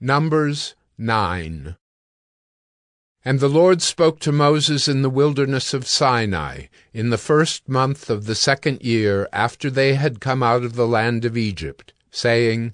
Numbers 0.00 0.74
9 0.98 1.76
And 3.24 3.38
the 3.38 3.48
Lord 3.48 3.80
spoke 3.80 4.18
to 4.20 4.32
Moses 4.32 4.88
in 4.88 5.02
the 5.02 5.08
wilderness 5.08 5.72
of 5.72 5.86
Sinai, 5.86 6.64
in 6.92 7.10
the 7.10 7.16
first 7.16 7.68
month 7.68 8.10
of 8.10 8.26
the 8.26 8.34
second 8.34 8.82
year 8.82 9.28
after 9.32 9.70
they 9.70 9.94
had 9.94 10.20
come 10.20 10.42
out 10.42 10.64
of 10.64 10.74
the 10.74 10.88
land 10.88 11.24
of 11.24 11.36
Egypt, 11.36 11.92
saying, 12.10 12.72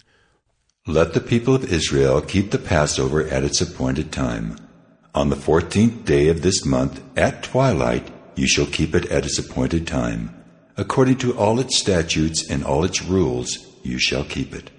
Let 0.86 1.12
the 1.12 1.20
people 1.20 1.54
of 1.54 1.70
Israel 1.70 2.22
keep 2.22 2.52
the 2.52 2.58
Passover 2.58 3.26
at 3.28 3.44
its 3.44 3.60
appointed 3.60 4.10
time. 4.12 4.56
On 5.14 5.28
the 5.28 5.36
fourteenth 5.36 6.06
day 6.06 6.28
of 6.28 6.40
this 6.40 6.64
month, 6.64 7.02
at 7.18 7.42
twilight, 7.42 8.10
you 8.34 8.48
shall 8.48 8.66
keep 8.66 8.94
it 8.94 9.04
at 9.12 9.26
its 9.26 9.38
appointed 9.38 9.86
time. 9.86 10.34
According 10.78 11.18
to 11.18 11.36
all 11.36 11.60
its 11.60 11.76
statutes 11.76 12.50
and 12.50 12.64
all 12.64 12.82
its 12.82 13.02
rules, 13.02 13.58
you 13.82 13.98
shall 13.98 14.24
keep 14.24 14.54
it. 14.54 14.70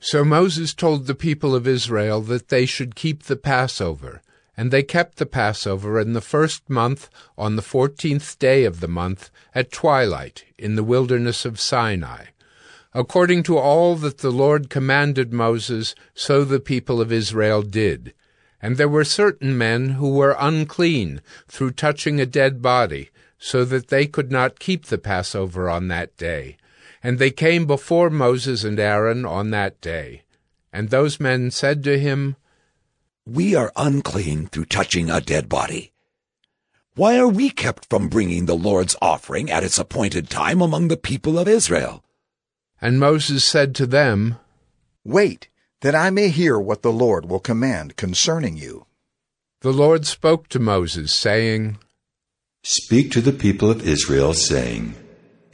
So 0.00 0.24
Moses 0.24 0.74
told 0.74 1.06
the 1.06 1.14
people 1.14 1.54
of 1.54 1.66
Israel 1.66 2.20
that 2.22 2.48
they 2.48 2.66
should 2.66 2.94
keep 2.94 3.24
the 3.24 3.36
Passover, 3.36 4.22
and 4.56 4.70
they 4.70 4.82
kept 4.82 5.16
the 5.16 5.26
Passover 5.26 5.98
in 5.98 6.12
the 6.12 6.20
first 6.20 6.68
month 6.68 7.08
on 7.36 7.56
the 7.56 7.62
fourteenth 7.62 8.38
day 8.38 8.64
of 8.64 8.80
the 8.80 8.88
month 8.88 9.30
at 9.54 9.72
twilight 9.72 10.44
in 10.58 10.74
the 10.74 10.84
wilderness 10.84 11.44
of 11.44 11.60
Sinai. 11.60 12.26
According 12.94 13.42
to 13.44 13.58
all 13.58 13.96
that 13.96 14.18
the 14.18 14.30
Lord 14.30 14.70
commanded 14.70 15.32
Moses, 15.32 15.94
so 16.14 16.44
the 16.44 16.60
people 16.60 17.00
of 17.00 17.12
Israel 17.12 17.62
did. 17.62 18.14
And 18.62 18.76
there 18.76 18.88
were 18.88 19.04
certain 19.04 19.58
men 19.58 19.90
who 19.90 20.14
were 20.14 20.36
unclean 20.38 21.20
through 21.46 21.72
touching 21.72 22.20
a 22.20 22.26
dead 22.26 22.62
body, 22.62 23.10
so 23.38 23.64
that 23.66 23.88
they 23.88 24.06
could 24.06 24.30
not 24.30 24.58
keep 24.58 24.86
the 24.86 24.98
Passover 24.98 25.68
on 25.68 25.88
that 25.88 26.16
day. 26.16 26.56
And 27.02 27.18
they 27.18 27.30
came 27.30 27.66
before 27.66 28.10
Moses 28.10 28.64
and 28.64 28.78
Aaron 28.78 29.24
on 29.24 29.50
that 29.50 29.80
day. 29.80 30.22
And 30.72 30.90
those 30.90 31.20
men 31.20 31.50
said 31.50 31.82
to 31.84 31.98
him, 31.98 32.36
We 33.24 33.54
are 33.54 33.72
unclean 33.76 34.46
through 34.46 34.66
touching 34.66 35.10
a 35.10 35.20
dead 35.20 35.48
body. 35.48 35.92
Why 36.94 37.18
are 37.18 37.28
we 37.28 37.50
kept 37.50 37.90
from 37.90 38.08
bringing 38.08 38.46
the 38.46 38.56
Lord's 38.56 38.96
offering 39.02 39.50
at 39.50 39.62
its 39.62 39.78
appointed 39.78 40.30
time 40.30 40.62
among 40.62 40.88
the 40.88 40.96
people 40.96 41.38
of 41.38 41.46
Israel? 41.46 42.02
And 42.80 42.98
Moses 42.98 43.44
said 43.44 43.74
to 43.76 43.86
them, 43.86 44.36
Wait, 45.04 45.48
that 45.82 45.94
I 45.94 46.10
may 46.10 46.28
hear 46.28 46.58
what 46.58 46.82
the 46.82 46.92
Lord 46.92 47.28
will 47.28 47.40
command 47.40 47.96
concerning 47.96 48.56
you. 48.56 48.86
The 49.60 49.72
Lord 49.72 50.06
spoke 50.06 50.48
to 50.48 50.58
Moses, 50.58 51.12
saying, 51.12 51.78
Speak 52.62 53.10
to 53.12 53.20
the 53.20 53.32
people 53.32 53.70
of 53.70 53.86
Israel, 53.86 54.34
saying, 54.34 54.94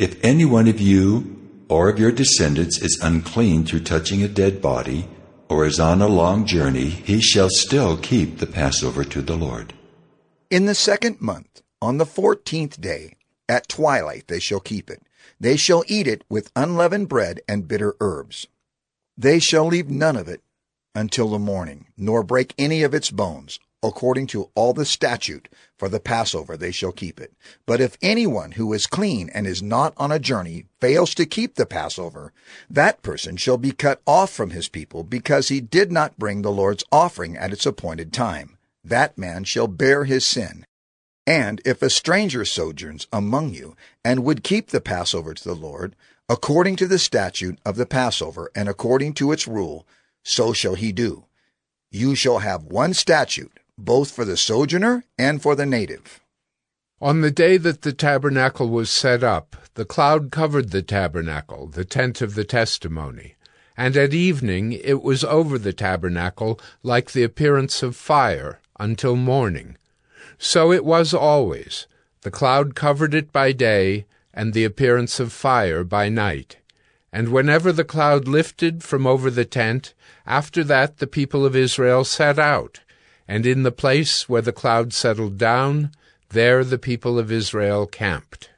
If 0.02 0.18
any 0.24 0.44
one 0.44 0.66
of 0.66 0.80
you 0.80 1.38
or 1.68 1.88
of 1.88 2.00
your 2.00 2.10
descendants 2.10 2.82
is 2.82 2.98
unclean 3.00 3.64
through 3.64 3.84
touching 3.84 4.20
a 4.20 4.26
dead 4.26 4.60
body, 4.60 5.08
or 5.48 5.64
is 5.64 5.78
on 5.78 6.02
a 6.02 6.08
long 6.08 6.44
journey, 6.44 6.86
he 6.88 7.20
shall 7.20 7.48
still 7.48 7.96
keep 7.96 8.38
the 8.38 8.48
Passover 8.48 9.04
to 9.04 9.22
the 9.22 9.36
Lord. 9.36 9.74
In 10.50 10.66
the 10.66 10.74
second 10.74 11.20
month, 11.20 11.62
on 11.80 11.98
the 11.98 12.04
fourteenth 12.04 12.80
day, 12.80 13.14
at 13.48 13.68
twilight 13.68 14.26
they 14.26 14.40
shall 14.40 14.58
keep 14.58 14.90
it. 14.90 15.04
They 15.38 15.56
shall 15.56 15.84
eat 15.86 16.08
it 16.08 16.24
with 16.28 16.50
unleavened 16.56 17.08
bread 17.08 17.40
and 17.46 17.68
bitter 17.68 17.94
herbs. 18.00 18.48
They 19.16 19.38
shall 19.38 19.66
leave 19.68 19.88
none 19.88 20.16
of 20.16 20.26
it 20.26 20.42
until 20.96 21.28
the 21.28 21.38
morning, 21.38 21.86
nor 21.96 22.24
break 22.24 22.54
any 22.58 22.82
of 22.82 22.92
its 22.92 23.12
bones. 23.12 23.60
According 23.84 24.28
to 24.28 24.48
all 24.54 24.72
the 24.72 24.84
statute 24.84 25.48
for 25.76 25.88
the 25.88 25.98
Passover, 25.98 26.56
they 26.56 26.70
shall 26.70 26.92
keep 26.92 27.20
it. 27.20 27.32
But 27.66 27.80
if 27.80 27.98
anyone 28.00 28.52
who 28.52 28.72
is 28.72 28.86
clean 28.86 29.28
and 29.34 29.44
is 29.44 29.60
not 29.60 29.92
on 29.96 30.12
a 30.12 30.20
journey 30.20 30.66
fails 30.80 31.14
to 31.16 31.26
keep 31.26 31.56
the 31.56 31.66
Passover, 31.66 32.32
that 32.70 33.02
person 33.02 33.36
shall 33.36 33.56
be 33.56 33.72
cut 33.72 34.00
off 34.06 34.30
from 34.30 34.50
his 34.50 34.68
people 34.68 35.02
because 35.02 35.48
he 35.48 35.60
did 35.60 35.90
not 35.90 36.16
bring 36.16 36.42
the 36.42 36.52
Lord's 36.52 36.84
offering 36.92 37.36
at 37.36 37.52
its 37.52 37.66
appointed 37.66 38.12
time. 38.12 38.56
That 38.84 39.18
man 39.18 39.42
shall 39.42 39.66
bear 39.66 40.04
his 40.04 40.24
sin. 40.24 40.64
And 41.26 41.60
if 41.64 41.82
a 41.82 41.90
stranger 41.90 42.44
sojourns 42.44 43.08
among 43.12 43.50
you 43.50 43.76
and 44.04 44.24
would 44.24 44.44
keep 44.44 44.68
the 44.68 44.80
Passover 44.80 45.34
to 45.34 45.44
the 45.44 45.54
Lord, 45.54 45.96
according 46.28 46.76
to 46.76 46.86
the 46.86 47.00
statute 47.00 47.58
of 47.64 47.74
the 47.74 47.86
Passover 47.86 48.50
and 48.54 48.68
according 48.68 49.14
to 49.14 49.32
its 49.32 49.48
rule, 49.48 49.86
so 50.24 50.52
shall 50.52 50.74
he 50.74 50.92
do. 50.92 51.24
You 51.90 52.14
shall 52.14 52.38
have 52.38 52.64
one 52.64 52.94
statute 52.94 53.58
both 53.84 54.10
for 54.10 54.24
the 54.24 54.36
sojourner 54.36 55.04
and 55.18 55.42
for 55.42 55.54
the 55.54 55.66
native. 55.66 56.20
On 57.00 57.20
the 57.20 57.32
day 57.32 57.56
that 57.56 57.82
the 57.82 57.92
tabernacle 57.92 58.68
was 58.68 58.88
set 58.88 59.24
up, 59.24 59.56
the 59.74 59.84
cloud 59.84 60.30
covered 60.30 60.70
the 60.70 60.82
tabernacle, 60.82 61.66
the 61.66 61.84
tent 61.84 62.22
of 62.22 62.34
the 62.34 62.44
testimony, 62.44 63.34
and 63.76 63.96
at 63.96 64.14
evening 64.14 64.72
it 64.72 65.02
was 65.02 65.24
over 65.24 65.58
the 65.58 65.72
tabernacle 65.72 66.60
like 66.82 67.10
the 67.10 67.24
appearance 67.24 67.82
of 67.82 67.96
fire 67.96 68.60
until 68.78 69.16
morning. 69.16 69.76
So 70.38 70.70
it 70.70 70.84
was 70.84 71.12
always. 71.12 71.86
The 72.20 72.30
cloud 72.30 72.76
covered 72.76 73.14
it 73.14 73.32
by 73.32 73.50
day, 73.50 74.06
and 74.32 74.52
the 74.52 74.64
appearance 74.64 75.18
of 75.18 75.32
fire 75.32 75.82
by 75.82 76.08
night. 76.08 76.58
And 77.12 77.28
whenever 77.30 77.72
the 77.72 77.84
cloud 77.84 78.28
lifted 78.28 78.82
from 78.82 79.06
over 79.06 79.28
the 79.30 79.44
tent, 79.44 79.92
after 80.24 80.62
that 80.64 80.98
the 80.98 81.06
people 81.06 81.44
of 81.44 81.56
Israel 81.56 82.04
set 82.04 82.38
out, 82.38 82.80
and 83.32 83.46
in 83.46 83.62
the 83.62 83.72
place 83.72 84.28
where 84.28 84.42
the 84.42 84.52
cloud 84.52 84.92
settled 84.92 85.38
down, 85.38 85.90
there 86.28 86.62
the 86.62 86.76
people 86.76 87.18
of 87.18 87.32
Israel 87.32 87.86
camped. 87.86 88.50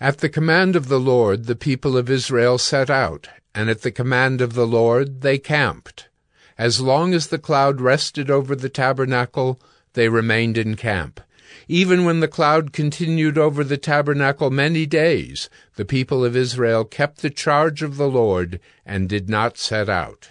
At 0.00 0.18
the 0.18 0.28
command 0.28 0.76
of 0.76 0.86
the 0.86 1.00
Lord 1.00 1.46
the 1.46 1.56
people 1.56 1.96
of 1.96 2.08
Israel 2.08 2.56
set 2.56 2.88
out, 2.88 3.26
and 3.52 3.68
at 3.68 3.82
the 3.82 3.90
command 3.90 4.40
of 4.40 4.52
the 4.52 4.64
Lord 4.64 5.22
they 5.22 5.38
camped. 5.38 6.08
As 6.56 6.80
long 6.80 7.14
as 7.14 7.26
the 7.26 7.44
cloud 7.48 7.80
rested 7.80 8.30
over 8.30 8.54
the 8.54 8.68
tabernacle, 8.68 9.60
they 9.94 10.08
remained 10.08 10.56
in 10.56 10.76
camp. 10.76 11.20
Even 11.66 12.04
when 12.04 12.20
the 12.20 12.28
cloud 12.28 12.72
continued 12.72 13.36
over 13.36 13.64
the 13.64 13.76
tabernacle 13.76 14.50
many 14.50 14.86
days, 14.86 15.50
the 15.74 15.84
people 15.84 16.24
of 16.24 16.36
Israel 16.36 16.84
kept 16.84 17.22
the 17.22 17.28
charge 17.44 17.82
of 17.82 17.96
the 17.96 18.08
Lord 18.08 18.60
and 18.86 19.08
did 19.08 19.28
not 19.28 19.58
set 19.58 19.88
out. 19.88 20.30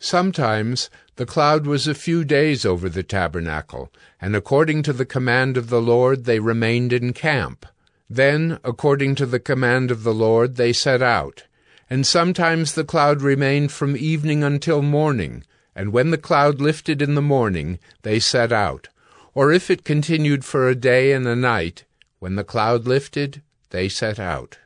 Sometimes 0.00 0.90
the 1.16 1.26
cloud 1.26 1.66
was 1.66 1.86
a 1.86 1.94
few 1.94 2.24
days 2.24 2.66
over 2.66 2.88
the 2.88 3.02
tabernacle, 3.02 3.92
and 4.20 4.34
according 4.34 4.82
to 4.82 4.92
the 4.92 5.06
command 5.06 5.56
of 5.56 5.68
the 5.68 5.80
Lord 5.80 6.24
they 6.24 6.40
remained 6.40 6.92
in 6.92 7.12
camp. 7.12 7.66
Then, 8.10 8.58
according 8.64 9.14
to 9.16 9.26
the 9.26 9.40
command 9.40 9.90
of 9.90 10.02
the 10.02 10.14
Lord, 10.14 10.56
they 10.56 10.72
set 10.72 11.02
out. 11.02 11.44
And 11.88 12.06
sometimes 12.06 12.74
the 12.74 12.84
cloud 12.84 13.22
remained 13.22 13.70
from 13.70 13.96
evening 13.96 14.42
until 14.42 14.82
morning, 14.82 15.44
and 15.74 15.92
when 15.92 16.10
the 16.10 16.18
cloud 16.18 16.60
lifted 16.60 17.00
in 17.00 17.14
the 17.14 17.22
morning, 17.22 17.78
they 18.02 18.18
set 18.18 18.52
out. 18.52 18.88
Or 19.34 19.52
if 19.52 19.70
it 19.70 19.84
continued 19.84 20.44
for 20.44 20.68
a 20.68 20.74
day 20.74 21.12
and 21.12 21.26
a 21.26 21.36
night, 21.36 21.84
when 22.18 22.36
the 22.36 22.44
cloud 22.44 22.86
lifted, 22.86 23.42
they 23.70 23.88
set 23.88 24.18
out. 24.18 24.58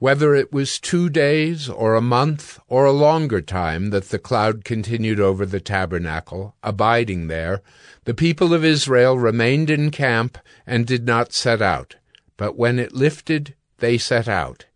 Whether 0.00 0.36
it 0.36 0.52
was 0.52 0.78
two 0.78 1.10
days, 1.10 1.68
or 1.68 1.96
a 1.96 2.00
month, 2.00 2.60
or 2.68 2.84
a 2.84 2.92
longer 2.92 3.40
time 3.40 3.90
that 3.90 4.10
the 4.10 4.18
cloud 4.20 4.64
continued 4.64 5.18
over 5.18 5.44
the 5.44 5.58
tabernacle, 5.58 6.54
abiding 6.62 7.26
there, 7.26 7.62
the 8.04 8.14
people 8.14 8.54
of 8.54 8.64
Israel 8.64 9.18
remained 9.18 9.70
in 9.70 9.90
camp 9.90 10.38
and 10.64 10.86
did 10.86 11.04
not 11.04 11.32
set 11.32 11.60
out. 11.60 11.96
But 12.36 12.56
when 12.56 12.78
it 12.78 12.92
lifted, 12.92 13.56
they 13.78 13.98
set 13.98 14.28
out. 14.28 14.66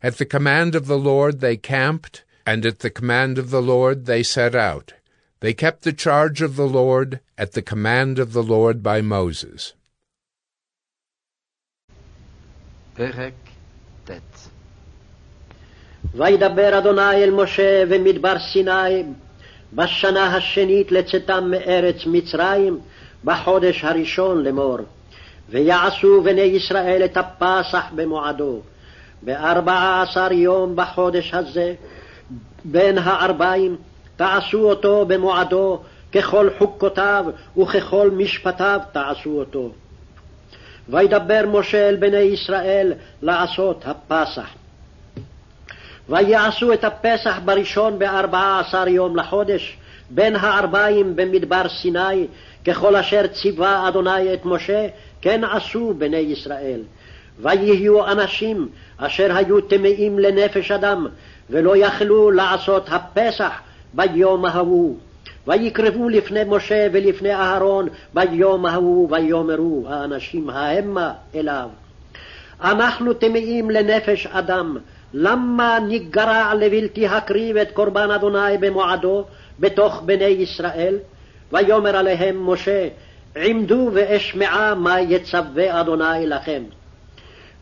At 0.00 0.18
the 0.18 0.24
command 0.24 0.76
of 0.76 0.86
the 0.86 0.98
Lord 0.98 1.40
they 1.40 1.56
camped, 1.56 2.24
and 2.46 2.64
at 2.64 2.78
the 2.78 2.90
command 2.90 3.36
of 3.36 3.50
the 3.50 3.60
Lord 3.60 4.06
they 4.06 4.22
set 4.22 4.54
out. 4.54 4.92
They 5.40 5.54
kept 5.54 5.82
the 5.82 5.92
charge 5.92 6.40
of 6.40 6.54
the 6.54 6.68
Lord 6.68 7.18
at 7.36 7.52
the 7.52 7.62
command 7.62 8.20
of 8.20 8.32
the 8.32 8.44
Lord 8.44 8.80
by 8.80 9.00
Moses. 9.00 9.74
Perek 12.96 13.47
וידבר 16.18 16.78
אדוני 16.78 17.24
אל 17.24 17.30
משה 17.30 17.86
במדבר 17.86 18.38
סיני 18.52 19.04
בשנה 19.72 20.36
השנית 20.36 20.92
לצאתם 20.92 21.50
מארץ 21.50 22.06
מצרים 22.06 22.78
בחודש 23.24 23.84
הראשון 23.84 24.44
לאמור 24.44 24.78
ויעשו 25.50 26.22
בני 26.22 26.40
ישראל 26.40 27.04
את 27.04 27.16
הפסח 27.16 27.84
במועדו 27.94 28.60
בארבע 29.22 30.02
עשר 30.02 30.32
יום 30.32 30.76
בחודש 30.76 31.34
הזה 31.34 31.74
בין 32.64 32.98
הארבעים 32.98 33.76
תעשו 34.16 34.70
אותו 34.70 35.06
במועדו 35.06 35.80
ככל 36.14 36.50
חוקותיו 36.58 37.24
וככל 37.58 38.10
משפטיו 38.10 38.80
תעשו 38.92 39.30
אותו. 39.30 39.70
וידבר 40.88 41.44
משה 41.52 41.88
אל 41.88 41.96
בני 41.96 42.16
ישראל 42.16 42.92
לעשות 43.22 43.84
הפסח. 43.86 44.57
ויעשו 46.08 46.72
את 46.72 46.84
הפסח 46.84 47.38
בראשון 47.44 47.98
בארבעה 47.98 48.60
עשר 48.60 48.88
יום 48.88 49.16
לחודש, 49.16 49.76
בין 50.10 50.36
הארבעים 50.36 51.16
במדבר 51.16 51.62
סיני, 51.82 52.26
ככל 52.66 52.96
אשר 52.96 53.26
ציווה 53.26 53.88
אדוני 53.88 54.34
את 54.34 54.44
משה, 54.44 54.86
כן 55.22 55.44
עשו 55.44 55.94
בני 55.98 56.16
ישראל. 56.16 56.80
ויהיו 57.38 58.06
אנשים 58.06 58.68
אשר 58.96 59.36
היו 59.36 59.60
טמאים 59.60 60.18
לנפש 60.18 60.70
אדם, 60.70 61.06
ולא 61.50 61.76
יכלו 61.76 62.30
לעשות 62.30 62.88
הפסח, 62.92 63.52
ביום 63.94 64.44
ההוא. 64.44 64.96
ויקרבו 65.46 66.08
לפני 66.08 66.40
משה 66.46 66.86
ולפני 66.92 67.34
אהרון 67.34 67.88
ביום 68.14 68.66
ההוא, 68.66 69.08
ויאמרו 69.10 69.84
האנשים 69.88 70.50
ההמה 70.50 71.12
אליו. 71.34 71.68
אנחנו 72.62 73.14
טמאים 73.14 73.70
לנפש 73.70 74.26
אדם, 74.26 74.76
למה 75.14 75.78
ניגרע 75.88 76.54
לבלתי 76.54 77.06
הקריב 77.06 77.56
את 77.56 77.72
קורבן 77.72 78.10
אדוני 78.10 78.58
במועדו 78.60 79.24
בתוך 79.60 80.02
בני 80.04 80.24
ישראל? 80.24 80.98
ויאמר 81.52 81.96
עליהם 81.96 82.50
משה, 82.50 82.88
עמדו 83.36 83.90
ואשמעה 83.92 84.74
מה 84.74 85.00
יצווה 85.00 85.80
אדוני 85.80 86.26
לכם. 86.26 86.62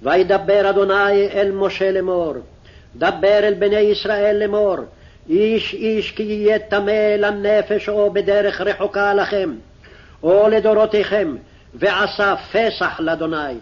וידבר 0.03 0.71
אדוני 0.71 1.29
אל 1.29 1.53
משה 1.53 1.91
לאמור, 1.91 2.35
דבר 2.97 3.39
אל 3.43 3.55
בני 3.55 3.77
ישראל 3.77 4.37
לאמור, 4.37 4.77
איש 5.29 5.75
איש 5.75 6.11
כי 6.11 6.23
יהיה 6.23 6.59
טמא 6.59 7.17
לנפש 7.19 7.89
או 7.89 8.13
בדרך 8.13 8.61
רחוקה 8.61 9.15
לכם, 9.15 9.55
או 10.23 10.49
לדורותיכם, 10.49 11.37
ועשה 11.75 12.35
פסח 12.53 13.01
לאדוני, 13.01 13.55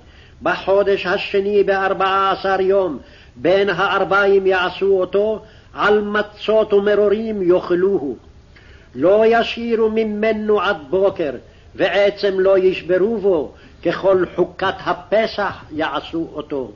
בחודש 0.42 1.06
השני 1.06 1.62
בארבעה 1.62 2.32
עשר 2.32 2.60
יום, 2.60 2.98
בין 3.36 3.70
הארבעים 3.70 4.46
יעשו 4.46 5.00
אותו, 5.00 5.42
על 5.74 6.00
מצות 6.00 6.72
ומרורים 6.72 7.42
יאכלוהו. 7.42 8.16
לא 8.94 9.22
ישאירו 9.26 9.90
ממנו 9.90 10.60
עד 10.60 10.76
בוקר, 10.90 11.30
ועצם 11.74 12.40
לא 12.40 12.58
ישברו 12.58 13.18
בו, 13.18 13.52
ככל 13.84 14.24
חוקת 14.36 14.74
הפסח 14.84 15.64
יעשו 15.72 16.28
אותו. 16.34 16.72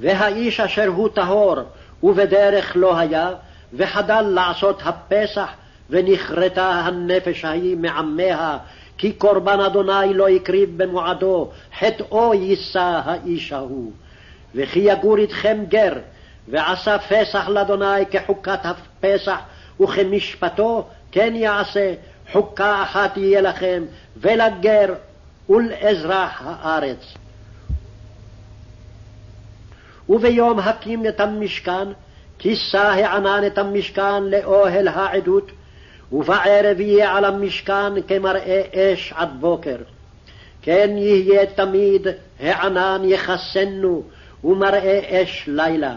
והאיש 0.00 0.60
אשר 0.60 0.86
הוא 0.86 1.08
טהור, 1.08 1.56
ובדרך 2.02 2.72
לא 2.76 2.98
היה, 2.98 3.30
וחדל 3.72 4.22
לעשות 4.22 4.80
הפסח, 4.84 5.48
ונכרתה 5.90 6.70
הנפש 6.70 7.44
ההיא 7.44 7.76
מעמיה, 7.76 8.58
כי 8.98 9.12
קורבן 9.12 9.60
אדוני 9.60 10.14
לא 10.14 10.28
הקריב 10.28 10.82
במועדו, 10.82 11.50
חטאו 11.78 12.34
יישא 12.34 13.00
האיש 13.04 13.52
ההוא. 13.52 13.92
וכי 14.54 14.78
יגור 14.78 15.16
איתכם 15.18 15.64
גר, 15.68 15.92
ועשה 16.48 16.98
פסח 16.98 17.48
לאדוני 17.48 18.06
כחוקת 18.10 18.58
הפסח, 18.64 19.38
וכמשפטו 19.80 20.86
כן 21.12 21.32
יעשה, 21.36 21.94
חוקה 22.32 22.82
אחת 22.82 23.16
יהיה 23.16 23.40
לכם, 23.40 23.84
ולגר 24.16 24.94
ולאזרח 25.48 26.42
הארץ. 26.44 27.14
וביום 30.08 30.58
הקים 30.58 31.06
את 31.06 31.20
המשכן, 31.20 31.88
כיסה 32.38 32.92
הענן 32.92 33.46
את 33.46 33.58
המשכן 33.58 34.24
לאוהל 34.24 34.88
העדות, 34.88 35.50
ובערב 36.12 36.80
יהיה 36.80 37.16
על 37.16 37.24
המשכן 37.24 38.02
כמראה 38.08 38.62
אש 38.74 39.12
עד 39.16 39.28
בוקר. 39.40 39.76
כן 40.62 40.90
יהיה 40.96 41.46
תמיד 41.46 42.06
הענן 42.40 43.02
יכסנו, 43.04 44.02
ומראה 44.44 45.22
אש 45.22 45.44
לילה, 45.46 45.94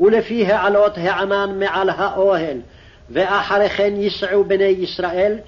ולפי 0.00 0.46
העלות 0.46 0.98
הענן 0.98 1.58
מעל 1.58 1.90
האוהל, 1.90 2.60
ואחרי 3.10 3.68
כן 3.68 3.94
ייסעו 3.96 4.44
בני 4.44 4.64
ישראל, 4.64 5.38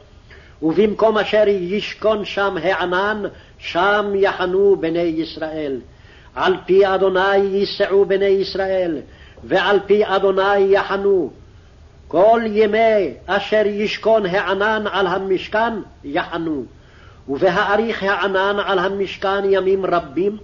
ובמקום 0.62 1.18
אשר 1.18 1.44
ישכון 1.48 2.24
שם 2.24 2.56
הענן, 2.62 3.22
שם 3.58 4.12
יחנו 4.14 4.76
בני 4.80 4.98
ישראל. 4.98 5.80
על 6.34 6.56
פי 6.66 6.86
אדוני 6.86 7.36
ייסעו 7.36 8.04
בני 8.04 8.24
ישראל, 8.24 8.98
ועל 9.44 9.80
פי 9.86 10.02
אדוני 10.06 10.58
יחנו. 10.58 11.30
כל 12.08 12.40
ימי 12.46 13.14
אשר 13.26 13.62
ישכון 13.66 14.26
הענן 14.26 14.84
על 14.90 15.06
המשכן 15.06 15.72
יחנו, 16.04 16.64
ובהאריך 17.28 18.02
הענן 18.02 18.56
על 18.64 18.78
המשכן 18.78 19.44
ימים 19.50 19.86
רבים, 19.86 20.36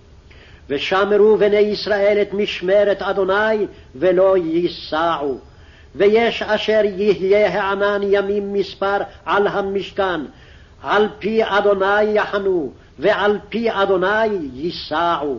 ושמרו 0.71 1.37
בני 1.37 1.57
ישראל 1.57 2.19
את 2.23 2.35
משמרת 2.35 3.03
אדוני 3.03 3.67
ולא 3.95 4.37
ייסעו. 4.37 5.39
ויש 5.95 6.43
אשר 6.43 6.81
יהיה 6.85 7.49
הענן 7.49 8.01
ימים 8.03 8.53
מספר 8.53 8.97
על 9.27 9.47
המשכן, 9.47 10.21
על 10.83 11.09
פי 11.19 11.41
אדוני 11.45 12.03
יחנו, 12.03 12.73
ועל 12.99 13.39
פי 13.49 13.69
אדוני 13.71 14.27
ייסעו. 14.55 15.39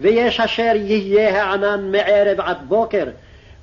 ויש 0.00 0.40
אשר 0.40 0.72
יהיה 0.74 1.42
הענן 1.42 1.92
מערב 1.92 2.40
עד 2.40 2.58
בוקר, 2.68 3.04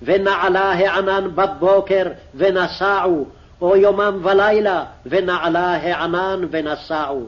ונעלה 0.01 0.71
הענן 0.71 1.27
בבוקר 1.35 2.03
ונסעו, 2.35 3.25
או 3.61 3.75
יומם 3.75 4.19
ולילה, 4.23 4.83
ונעלה 5.05 5.73
הענן 5.73 6.41
ונסעו. 6.51 7.27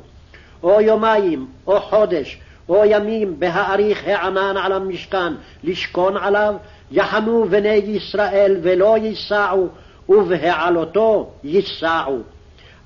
או 0.63 0.81
יומיים, 0.81 1.47
או 1.67 1.79
חודש, 1.79 2.39
או 2.68 2.84
ימים 2.84 3.40
בהאריך 3.40 4.04
הענן 4.06 4.56
על 4.56 4.72
המשכן, 4.72 5.32
לשכון 5.64 6.16
עליו, 6.16 6.54
יחנו 6.90 7.48
בני 7.50 7.68
ישראל 7.68 8.56
ולא 8.62 8.98
ייסעו, 8.98 9.68
ובהעלותו 10.08 11.32
ייסעו. 11.44 12.22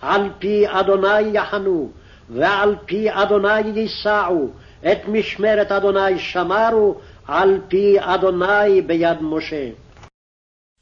על 0.00 0.30
פי 0.38 0.64
אדוני 0.66 1.20
יחנו, 1.32 1.90
ועל 2.30 2.76
פי 2.86 3.06
אדוני 3.10 3.60
ייסעו, 3.60 4.50
את 4.92 4.98
משמרת 5.08 5.72
אדוני 5.72 6.18
שמרו, 6.18 7.00
על 7.26 7.60
פי 7.68 7.96
אדוני 8.00 8.82
ביד 8.82 9.18
משה. 9.20 9.70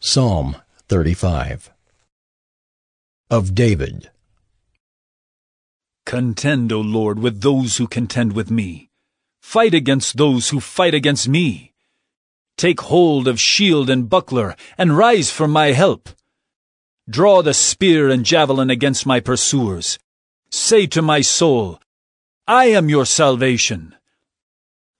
Psalm 0.00 0.54
35 0.88 1.70
Of 3.30 3.54
David 3.54 4.10
Contend, 6.04 6.70
O 6.70 6.80
Lord, 6.80 7.18
with 7.18 7.40
those 7.40 7.78
who 7.78 7.88
contend 7.88 8.32
with 8.34 8.50
me. 8.50 8.89
Fight 9.41 9.73
against 9.73 10.17
those 10.17 10.49
who 10.49 10.59
fight 10.59 10.93
against 10.93 11.27
me. 11.27 11.73
Take 12.57 12.81
hold 12.81 13.27
of 13.27 13.39
shield 13.39 13.89
and 13.89 14.09
buckler, 14.09 14.55
and 14.77 14.97
rise 14.97 15.29
for 15.31 15.47
my 15.47 15.73
help. 15.73 16.09
Draw 17.09 17.41
the 17.41 17.53
spear 17.53 18.09
and 18.09 18.23
javelin 18.23 18.69
against 18.69 19.05
my 19.05 19.19
pursuers. 19.19 19.99
Say 20.49 20.85
to 20.87 21.01
my 21.01 21.21
soul, 21.21 21.79
I 22.47 22.65
am 22.65 22.87
your 22.87 23.05
salvation. 23.05 23.95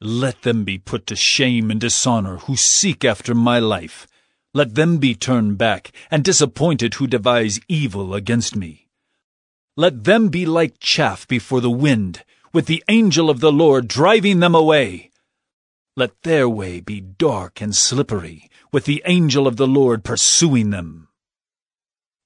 Let 0.02 0.42
them 0.42 0.64
be 0.64 0.78
put 0.78 1.06
to 1.08 1.16
shame 1.16 1.70
and 1.70 1.80
dishonor 1.80 2.38
who 2.38 2.56
seek 2.56 3.06
after 3.06 3.36
my 3.36 3.60
life. 3.60 4.08
Let 4.54 4.76
them 4.76 4.98
be 4.98 5.14
turned 5.14 5.58
back 5.58 5.92
and 6.10 6.24
disappointed 6.24 6.96
who 6.96 7.08
devise 7.08 7.60
evil 7.68 8.16
against 8.16 8.56
me. 8.56 8.88
Let 9.78 10.04
them 10.04 10.30
be 10.30 10.46
like 10.46 10.80
chaff 10.80 11.28
before 11.28 11.62
the 11.62 11.70
wind, 11.70 12.24
with 12.54 12.66
the 12.66 12.84
angel 12.90 13.30
of 13.30 13.40
the 13.40 13.52
Lord 13.52 13.88
driving 13.88 14.40
them 14.40 14.56
away. 14.56 15.12
Let 15.96 16.22
their 16.24 16.48
way 16.48 16.80
be 16.80 17.02
dark 17.02 17.62
and 17.62 17.76
slippery, 17.76 18.50
with 18.72 18.86
the 18.86 19.02
angel 19.06 19.48
of 19.48 19.58
the 19.58 19.68
Lord 19.68 20.04
pursuing 20.04 20.70
them. 20.70 21.10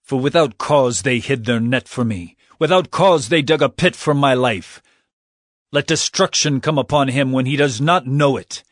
For 0.04 0.20
without 0.20 0.58
cause 0.58 1.02
they 1.02 1.20
hid 1.20 1.46
their 1.46 1.60
net 1.60 1.88
for 1.88 2.06
me, 2.06 2.38
without 2.60 2.92
cause 2.92 3.30
they 3.30 3.42
dug 3.42 3.62
a 3.62 3.70
pit 3.70 3.96
for 3.96 4.14
my 4.14 4.34
life. 4.34 4.82
Let 5.72 5.88
destruction 5.88 6.62
come 6.62 6.78
upon 6.78 7.08
him 7.08 7.32
when 7.32 7.48
he 7.48 7.56
does 7.56 7.82
not 7.82 8.06
know 8.06 8.38
it, 8.38 8.64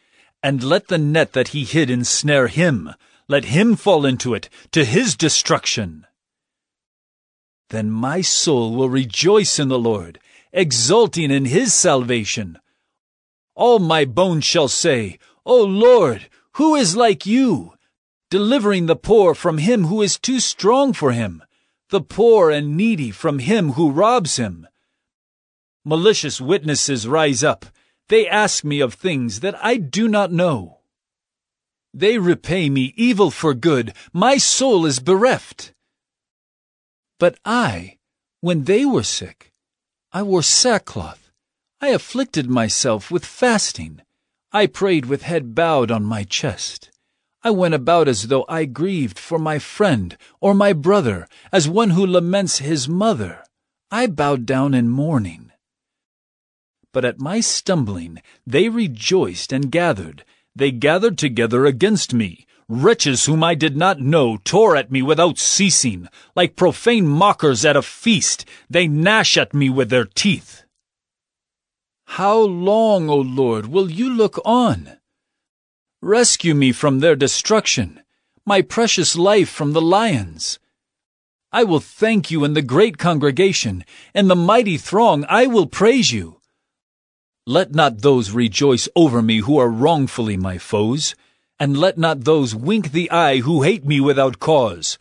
and 0.43 0.63
let 0.63 0.87
the 0.87 0.97
net 0.97 1.33
that 1.33 1.49
he 1.49 1.63
hid 1.63 1.89
ensnare 1.89 2.47
him. 2.47 2.91
Let 3.27 3.45
him 3.45 3.75
fall 3.75 4.05
into 4.05 4.33
it, 4.33 4.49
to 4.71 4.85
his 4.85 5.15
destruction. 5.15 6.05
Then 7.69 7.89
my 7.89 8.21
soul 8.21 8.75
will 8.75 8.89
rejoice 8.89 9.57
in 9.57 9.69
the 9.69 9.79
Lord, 9.79 10.19
exulting 10.53 11.31
in 11.31 11.45
his 11.45 11.73
salvation. 11.73 12.59
All 13.55 13.79
my 13.79 14.05
bones 14.05 14.45
shall 14.45 14.67
say, 14.67 15.19
O 15.45 15.61
Lord, 15.63 16.29
who 16.53 16.75
is 16.75 16.95
like 16.95 17.25
you? 17.25 17.73
Delivering 18.29 18.85
the 18.85 18.95
poor 18.95 19.35
from 19.35 19.57
him 19.57 19.85
who 19.85 20.01
is 20.01 20.17
too 20.17 20.39
strong 20.39 20.93
for 20.93 21.11
him, 21.11 21.43
the 21.89 22.01
poor 22.01 22.49
and 22.49 22.77
needy 22.77 23.11
from 23.11 23.39
him 23.39 23.73
who 23.73 23.91
robs 23.91 24.37
him. 24.37 24.67
Malicious 25.85 26.39
witnesses 26.39 27.07
rise 27.07 27.43
up. 27.43 27.65
They 28.09 28.27
ask 28.27 28.63
me 28.63 28.79
of 28.79 28.93
things 28.93 29.41
that 29.41 29.55
I 29.63 29.77
do 29.77 30.07
not 30.07 30.31
know. 30.31 30.79
They 31.93 32.17
repay 32.17 32.69
me 32.69 32.93
evil 32.97 33.29
for 33.29 33.53
good. 33.53 33.93
My 34.11 34.37
soul 34.37 34.85
is 34.85 34.99
bereft. 34.99 35.73
But 37.19 37.37
I, 37.45 37.99
when 38.41 38.63
they 38.63 38.83
were 38.83 39.03
sick, 39.03 39.52
I 40.15 40.21
wore 40.21 40.43
sackcloth. 40.43 41.31
I 41.81 41.87
afflicted 41.87 42.47
myself 42.47 43.09
with 43.09 43.25
fasting. 43.25 44.01
I 44.51 44.67
prayed 44.67 45.07
with 45.07 45.23
head 45.23 45.55
bowed 45.55 45.89
on 45.89 46.05
my 46.05 46.23
chest. 46.23 46.91
I 47.41 47.49
went 47.49 47.73
about 47.73 48.07
as 48.07 48.27
though 48.27 48.45
I 48.47 48.65
grieved 48.65 49.17
for 49.17 49.39
my 49.39 49.57
friend 49.57 50.15
or 50.39 50.53
my 50.53 50.71
brother, 50.71 51.27
as 51.51 51.67
one 51.67 51.89
who 51.89 52.05
laments 52.05 52.59
his 52.59 52.87
mother. 52.87 53.43
I 53.89 54.05
bowed 54.05 54.45
down 54.45 54.75
in 54.75 54.87
mourning. 54.87 55.51
But 56.91 57.05
at 57.05 57.19
my 57.19 57.39
stumbling 57.39 58.21
they 58.45 58.69
rejoiced 58.69 59.51
and 59.51 59.71
gathered. 59.71 60.23
They 60.55 60.69
gathered 60.69 61.17
together 61.17 61.65
against 61.65 62.13
me. 62.13 62.45
Wretches 62.69 63.25
whom 63.25 63.43
I 63.43 63.55
did 63.55 63.75
not 63.75 63.99
know 63.99 64.37
tore 64.43 64.75
at 64.75 64.91
me 64.91 65.01
without 65.01 65.37
ceasing. 65.37 66.07
Like 66.35 66.55
profane 66.55 67.07
mockers 67.07 67.65
at 67.65 67.75
a 67.75 67.81
feast, 67.81 68.45
they 68.69 68.87
gnash 68.87 69.37
at 69.37 69.53
me 69.53 69.69
with 69.69 69.89
their 69.89 70.05
teeth. 70.05 70.63
How 72.05 72.37
long, 72.37 73.09
O 73.09 73.17
Lord, 73.17 73.67
will 73.67 73.89
you 73.89 74.13
look 74.13 74.39
on? 74.45 74.97
Rescue 76.01 76.53
me 76.53 76.71
from 76.71 76.99
their 76.99 77.15
destruction, 77.15 78.01
my 78.45 78.61
precious 78.61 79.15
life 79.15 79.49
from 79.49 79.73
the 79.73 79.81
lions. 79.81 80.59
I 81.51 81.63
will 81.63 81.79
thank 81.79 82.29
you 82.29 82.43
in 82.43 82.53
the 82.53 82.61
great 82.61 82.97
congregation, 82.97 83.85
in 84.13 84.27
the 84.27 84.35
mighty 84.35 84.77
throng 84.77 85.25
I 85.29 85.47
will 85.47 85.67
praise 85.67 86.11
you. 86.11 86.39
Let 87.45 87.75
not 87.75 88.01
those 88.01 88.31
rejoice 88.31 88.89
over 88.95 89.21
me 89.21 89.39
who 89.39 89.57
are 89.57 89.69
wrongfully 89.69 90.37
my 90.37 90.57
foes, 90.57 91.15
and 91.59 91.77
let 91.77 91.97
not 91.97 92.23
those 92.23 92.55
wink 92.55 92.91
the 92.91 93.09
eye 93.11 93.37
who 93.37 93.63
hate 93.63 93.85
me 93.85 93.99
without 93.99 94.39
cause. 94.39 94.97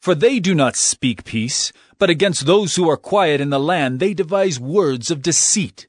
For 0.00 0.14
they 0.14 0.40
do 0.40 0.54
not 0.54 0.76
speak 0.76 1.24
peace, 1.24 1.72
but 1.98 2.10
against 2.10 2.46
those 2.46 2.74
who 2.74 2.90
are 2.90 2.96
quiet 2.96 3.40
in 3.40 3.50
the 3.50 3.60
land 3.60 4.00
they 4.00 4.14
devise 4.14 4.58
words 4.58 5.10
of 5.10 5.22
deceit. 5.22 5.86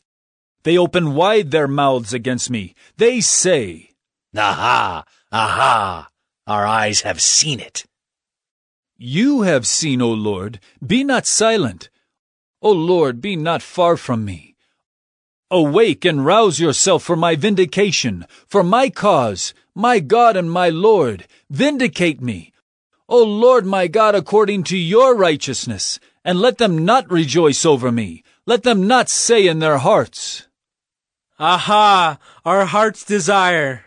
They 0.63 0.77
open 0.77 1.15
wide 1.15 1.51
their 1.51 1.68
mouths 1.68 2.13
against 2.13 2.50
me. 2.50 2.75
They 2.98 3.20
say, 3.22 3.89
Aha! 4.36 5.03
Aha! 5.32 6.10
Our 6.46 6.65
eyes 6.65 7.01
have 7.01 7.22
seen 7.22 7.60
it. 7.60 7.86
You 8.98 9.42
have 9.42 9.65
seen, 9.65 10.01
O 10.01 10.12
Lord. 10.12 10.60
Be 10.86 11.03
not 11.03 11.25
silent. 11.25 11.89
O 12.62 12.72
Lord, 12.72 13.20
be 13.20 13.36
not 13.36 13.62
far 13.62 13.98
from 13.98 14.24
me. 14.24 14.56
Awake 15.51 16.06
and 16.06 16.25
rouse 16.25 16.60
yourself 16.60 17.03
for 17.03 17.15
my 17.15 17.36
vindication, 17.36 18.25
for 18.48 18.63
my 18.63 18.89
cause, 18.89 19.53
my 19.75 20.00
God 20.00 20.38
and 20.38 20.51
my 20.51 20.70
Lord. 20.70 21.27
Vindicate 21.50 22.22
me. 22.22 22.53
O 23.10 23.24
Lord 23.24 23.65
my 23.65 23.88
God, 23.88 24.15
according 24.15 24.63
to 24.65 24.77
your 24.77 25.15
righteousness, 25.15 26.00
and 26.24 26.39
let 26.39 26.58
them 26.58 26.86
not 26.86 27.12
rejoice 27.12 27.65
over 27.65 27.92
me. 27.92 28.24
Let 28.46 28.63
them 28.63 28.88
not 28.88 29.10
say 29.10 29.48
in 29.48 29.60
their 29.60 29.77
hearts, 29.77 30.48
Aha! 31.39 32.20
Our 32.46 32.65
heart's 32.65 33.03
desire. 33.03 33.86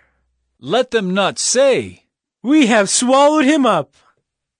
Let 0.60 0.90
them 0.90 1.14
not 1.14 1.38
say, 1.38 2.04
We 2.42 2.66
have 2.66 2.90
swallowed 2.90 3.44
him 3.44 3.64
up. 3.64 3.94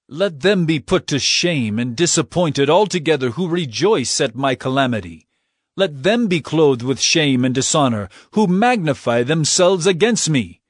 Let 0.09 0.41
them 0.41 0.67
be 0.67 0.79
put 0.79 1.07
to 1.09 1.19
shame 1.19 1.79
and 1.79 1.97
disappointed 1.97 2.71
altogether 2.71 3.31
who 3.31 3.49
rejoice 3.49 4.21
at 4.21 4.37
my 4.37 4.55
calamity. 4.55 5.27
Let 5.77 6.05
them 6.05 6.29
be 6.29 6.41
clothed 6.41 6.83
with 6.83 7.01
shame 7.01 7.45
and 7.45 7.55
dishonor 7.55 8.09
who 8.33 8.47
magnify 8.47 9.25
themselves 9.25 9.87
against 9.87 10.31
me. 10.31 10.61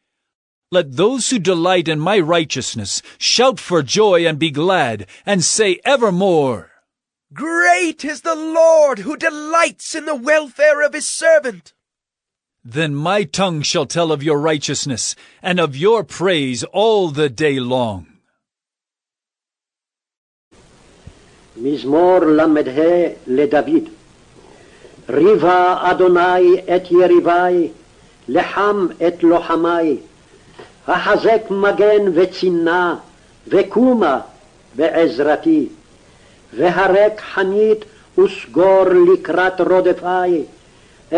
Let 0.72 0.96
those 0.96 1.30
who 1.30 1.40
delight 1.40 1.90
in 1.90 2.00
my 2.00 2.18
righteousness 2.20 3.02
shout 3.18 3.60
for 3.60 3.84
joy 3.84 4.26
and 4.26 4.40
be 4.40 4.52
glad, 4.52 5.06
and 5.26 5.44
say 5.44 5.82
evermore, 5.84 6.72
Great 7.34 8.06
is 8.06 8.22
the 8.22 8.36
Lord 8.36 9.00
who 9.00 9.18
delights 9.18 9.96
in 9.96 10.06
the 10.06 10.16
welfare 10.16 10.82
of 10.82 10.94
his 10.94 11.08
servant. 11.08 11.74
Then 12.64 12.94
my 12.96 13.24
tongue 13.24 13.64
shall 13.64 13.86
tell 13.86 14.12
of 14.12 14.24
your 14.24 14.40
righteousness, 14.40 15.16
and 15.42 15.60
of 15.60 15.76
your 15.76 16.04
praise 16.04 16.64
all 16.64 17.10
the 17.10 17.30
day 17.30 17.60
long. 17.60 18.08
מזמור 21.58 22.20
ל"ה 22.20 22.46
לדוד. 23.28 23.90
ריבה 25.10 25.92
אדוני 25.92 26.60
את 26.76 26.92
יריבי, 26.92 27.72
לחם 28.28 28.88
את 29.08 29.24
לוחמי. 29.24 29.98
החזק 30.89 31.43
מגן 31.51 32.03
וצינה, 32.15 32.97
וקומה 33.49 34.21
בעזרתי. 34.75 35.69
והרק 36.57 37.21
חנית 37.35 37.85
וסגור 38.19 38.85
לקראת 39.13 39.61
רודפי. 39.61 40.43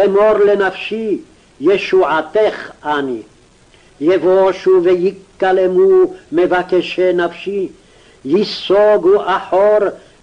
אמור 0.05 0.33
לנפשי, 0.33 1.19
ישועתך 1.61 2.71
אני. 2.85 3.23
יבושו 4.01 4.81
ויקלמו 4.83 6.13
מבקשי 6.33 7.13
נפשי, 7.13 7.69
ייסוגו 8.25 9.23
אחור 9.27 9.79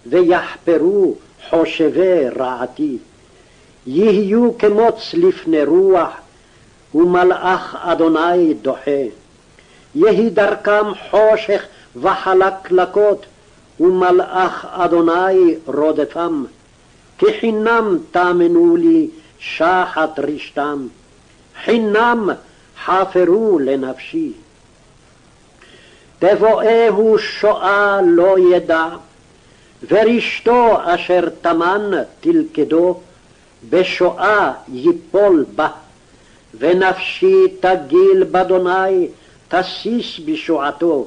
ויחפרו 0.06 1.14
חושבי 1.50 2.28
רעתי. 2.38 2.96
יהיו 3.86 4.58
כמוץ 4.58 5.14
לפני 5.14 5.64
רוח, 5.64 6.10
ומלאך 6.94 7.76
אדוני 7.80 8.54
דוחה. 8.54 9.00
יהי 9.96 10.30
דרכם 10.30 10.84
חושך 11.10 11.62
וחלקלקות, 11.96 13.26
ומלאך 13.80 14.66
אדוני 14.70 15.54
רודפם. 15.66 16.44
כי 17.18 17.26
חינם 17.40 17.98
תאמנו 18.10 18.76
לי 18.76 19.08
שחת 19.38 20.18
רשתם, 20.18 20.86
חינם 21.64 22.30
חפרו 22.84 23.58
לנפשי. 23.58 24.32
תבואהו 26.18 27.18
שואה 27.18 28.00
לא 28.06 28.36
ידע, 28.38 28.86
ורשתו 29.90 30.76
אשר 30.84 31.28
טמן 31.42 31.90
תלכדו, 32.20 33.00
בשואה 33.70 34.52
ייפול 34.72 35.44
בה, 35.54 35.68
ונפשי 36.58 37.42
תגיל 37.60 38.24
באדוני, 38.30 39.08
תסיס 39.48 40.20
בשועתו. 40.24 41.06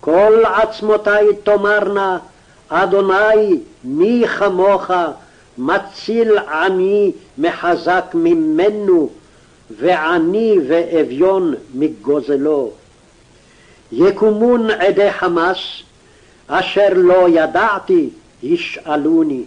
כל 0.00 0.42
עצמותי 0.44 1.34
תאמרנה, 1.42 2.18
אדוני 2.68 3.60
מי 3.84 4.24
כמוך, 4.38 4.90
מציל 5.58 6.38
עני 6.38 7.12
מחזק 7.38 8.04
ממנו, 8.14 9.10
ועני 9.70 10.56
ואביון 10.68 11.54
מגוזלו. 11.74 12.70
יקומון 13.92 14.70
עדי 14.70 15.12
חמס, 15.12 15.58
אשר 16.46 16.88
לא 16.94 17.28
ידעתי, 17.28 18.10
ישאלוני. 18.42 19.42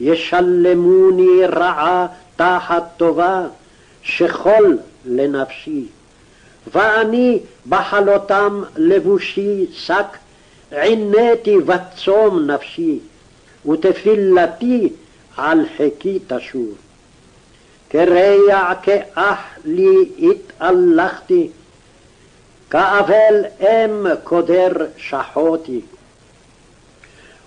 ישלמוני 0.00 1.46
רעה 1.46 2.06
תחת 2.36 2.84
טובה, 2.96 3.46
שכול 4.02 4.78
לנפשי. 5.04 5.86
ואני 6.66 7.38
בחלותם 7.68 8.62
לבושי 8.76 9.66
שק, 9.72 10.16
עיניתי 10.70 11.56
וצום 11.56 12.50
נפשי, 12.50 12.98
ותפילתי 13.68 14.88
על 15.36 15.60
חיקי 15.76 16.18
תשוב. 16.26 16.74
כרע 17.90 18.74
כאח 18.82 19.38
לי 19.64 20.10
התהלכתי, 20.18 21.48
כאבל 22.70 23.44
אם 23.60 24.06
קודר 24.24 24.72
שחותי. 24.96 25.80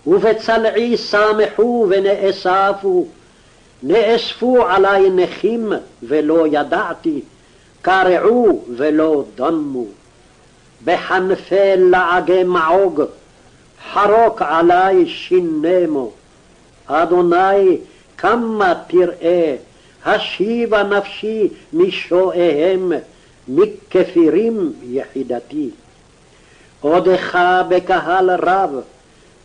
ובצלעי 0.07 0.97
שמחו 0.97 1.87
ונאספו, 1.89 3.07
נאספו 3.83 4.67
עלי 4.67 5.09
נכים 5.09 5.73
ולא 6.03 6.47
ידעתי, 6.51 7.21
קרעו 7.81 8.63
ולא 8.77 9.23
דמו. 9.35 9.85
בחנפי 10.83 11.75
לעגי 11.77 12.43
מעוג, 12.43 13.01
חרוק 13.93 14.41
עלי 14.41 15.09
שינמו. 15.09 16.11
אדוני, 16.87 17.77
כמה 18.17 18.73
תראה, 18.87 19.55
השיבה 20.05 20.83
נפשי 20.83 21.47
משואיהם, 21.73 22.91
מכפירים 23.47 24.73
יחידתי. 24.83 25.69
עודך 26.81 27.39
בקהל 27.69 28.29
רב, 28.31 28.69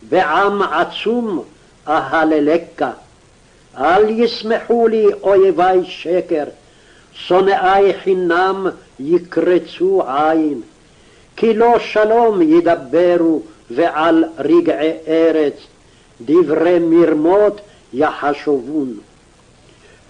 בעם 0.08 0.62
עצום 0.62 1.42
אהללך. 1.88 2.84
אל 3.78 4.10
ישמחו 4.10 4.88
לי 4.88 5.06
אויבי 5.22 5.84
שקר, 5.84 6.44
שונאי 7.18 7.92
חינם 8.02 8.66
יקרצו 9.00 10.02
עין. 10.06 10.60
כי 11.36 11.54
לא 11.54 11.78
שלום 11.78 12.42
ידברו 12.42 13.42
ועל 13.70 14.24
רגעי 14.38 14.92
ארץ, 15.08 15.54
דברי 16.20 16.78
מרמות 16.78 17.60
יחשבון. 17.92 18.94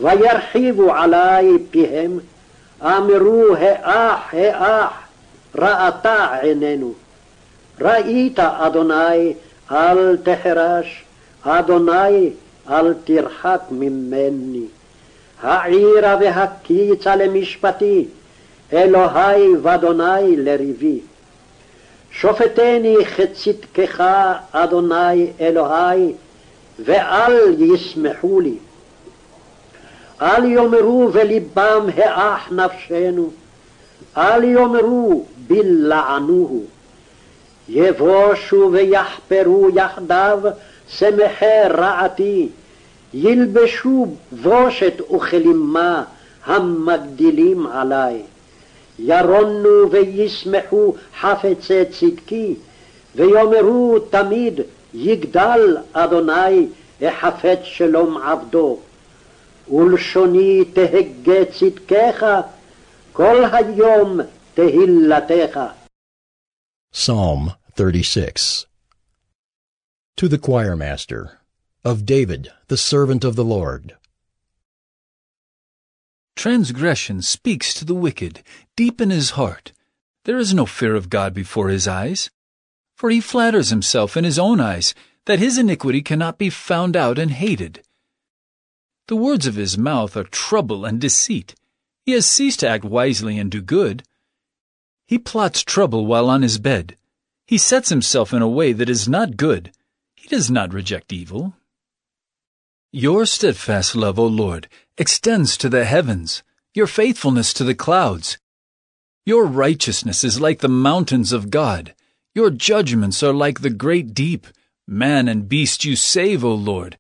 וירחיבו 0.01 0.95
עלי 0.95 1.53
פיהם, 1.71 2.19
אמרו 2.83 3.45
האח 3.59 4.35
האח, 4.35 4.93
ראתה 5.55 6.37
עינינו. 6.41 6.93
ראית 7.81 8.39
אדוני 8.39 9.35
אל 9.71 10.17
תחרש, 10.17 11.05
אדוני 11.43 12.31
אל 12.71 12.95
תרחק 13.05 13.61
ממני. 13.71 14.65
העירה 15.43 16.17
והקיצה 16.21 17.17
למשפטי, 17.17 18.05
אלוהי 18.73 19.57
ואדוני 19.63 20.37
לריבי. 20.37 21.01
שופטני 22.11 22.97
כצדקך, 23.05 24.05
אדוני 24.53 25.31
אלוהי, 25.41 26.13
ואל 26.79 27.57
ישמחו 27.59 28.41
לי. 28.41 28.55
אל 30.23 30.45
יאמרו 30.45 31.09
בלבם 31.09 31.87
האח 31.97 32.53
נפשנו, 32.53 33.31
אל 34.17 34.45
יאמרו 34.45 35.25
בלענוהו. 35.47 36.65
יבושו 37.69 38.71
ויחפרו 38.73 39.69
יחדיו 39.75 40.41
שמחי 40.89 41.63
רעתי, 41.71 42.49
ילבשו 43.16 44.16
בושת 44.32 45.12
וכלימה 45.16 46.04
המגדילים 46.46 47.68
עלי. 47.68 48.22
ירונו 49.00 49.92
וישמחו 49.92 50.96
חפצי 51.20 51.86
צדקי, 51.86 52.56
ויאמרו 53.16 54.00
תמיד 54.00 54.60
יגדל 54.94 55.78
אדוני 55.94 56.68
החפץ 57.02 57.60
שלום 57.64 58.18
עבדו. 58.18 58.80
ולשוני 59.72 60.66
תהגה 60.74 61.46
צדקך, 61.46 62.26
כל 63.12 63.44
היום 63.52 64.20
תהילתך. 64.54 65.60
Psalm 66.94 67.52
36 67.76 68.66
To 70.18 70.28
the 70.28 70.38
choir 70.38 70.76
master, 70.76 71.40
of 71.87 72.05
David, 72.05 72.53
the 72.67 72.77
servant 72.77 73.23
of 73.23 73.37
the 73.37 73.45
Lord. 73.45 73.95
Transgression 76.35 77.23
speaks 77.23 77.73
to 77.75 77.85
the 77.85 77.95
wicked, 77.95 78.43
deep 78.75 79.01
in 79.01 79.11
his 79.11 79.31
heart. 79.39 79.71
There 80.25 80.37
is 80.37 80.53
no 80.53 80.67
fear 80.67 80.97
of 80.97 81.09
God 81.11 81.33
before 81.33 81.69
his 81.69 81.87
eyes. 81.87 82.29
For 82.97 83.09
he 83.09 83.21
flatters 83.21 83.71
himself 83.71 84.17
in 84.17 84.25
his 84.25 84.37
own 84.37 84.59
eyes 84.61 84.97
that 85.27 85.39
his 85.39 85.59
iniquity 85.59 86.03
cannot 86.03 86.39
be 86.39 86.51
found 86.51 86.97
out 86.97 87.21
and 87.21 87.31
hated. 87.31 87.85
The 89.07 89.15
words 89.15 89.47
of 89.47 89.55
his 89.55 89.79
mouth 89.79 90.17
are 90.17 90.25
trouble 90.25 90.85
and 90.85 91.01
deceit. 91.01 91.55
He 92.05 92.13
has 92.15 92.27
ceased 92.27 92.59
to 92.61 92.69
act 92.69 92.85
wisely 92.85 93.39
and 93.39 93.49
do 93.49 93.63
good. 93.63 94.03
He 95.07 95.19
plots 95.19 95.63
trouble 95.63 96.05
while 96.05 96.29
on 96.29 96.43
his 96.43 96.59
bed. 96.59 96.97
He 97.47 97.59
sets 97.59 97.91
himself 97.91 98.33
in 98.33 98.43
a 98.43 98.49
way 98.49 98.73
that 98.73 98.91
is 98.91 99.09
not 99.09 99.37
good. 99.37 99.71
He 100.17 100.27
does 100.27 100.51
not 100.51 100.75
reject 100.75 101.13
evil. 101.13 101.55
Your 102.99 103.27
steadfast 103.27 103.95
love, 103.95 104.19
O 104.19 104.27
Lord, 104.27 104.71
extends 104.97 105.59
to 105.59 105.69
the 105.69 105.85
heavens, 105.85 106.43
your 106.73 106.87
faithfulness 106.87 107.53
to 107.53 107.63
the 107.63 107.75
clouds. 107.75 108.39
Your 109.27 109.45
righteousness 109.45 110.25
is 110.25 110.41
like 110.41 110.61
the 110.61 110.69
mountains 110.71 111.31
of 111.31 111.51
God. 111.51 111.95
Your 112.35 112.49
judgments 112.49 113.23
are 113.23 113.35
like 113.35 113.61
the 113.61 113.69
great 113.69 114.15
deep. 114.15 114.47
Man 114.89 115.29
and 115.29 115.47
beast 115.47 115.85
you 115.85 115.95
save, 115.95 116.43
O 116.43 116.55
Lord. 116.55 116.97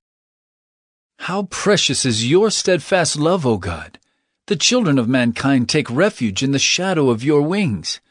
How 1.21 1.45
precious 1.45 2.05
is 2.05 2.31
your 2.31 2.51
steadfast 2.51 3.17
love, 3.17 3.47
O 3.47 3.57
God! 3.57 3.99
The 4.49 4.57
children 4.57 4.99
of 4.99 5.09
mankind 5.09 5.71
take 5.71 5.91
refuge 5.91 6.43
in 6.43 6.51
the 6.51 6.59
shadow 6.59 7.09
of 7.09 7.25
your 7.25 7.41
wings. 7.41 8.03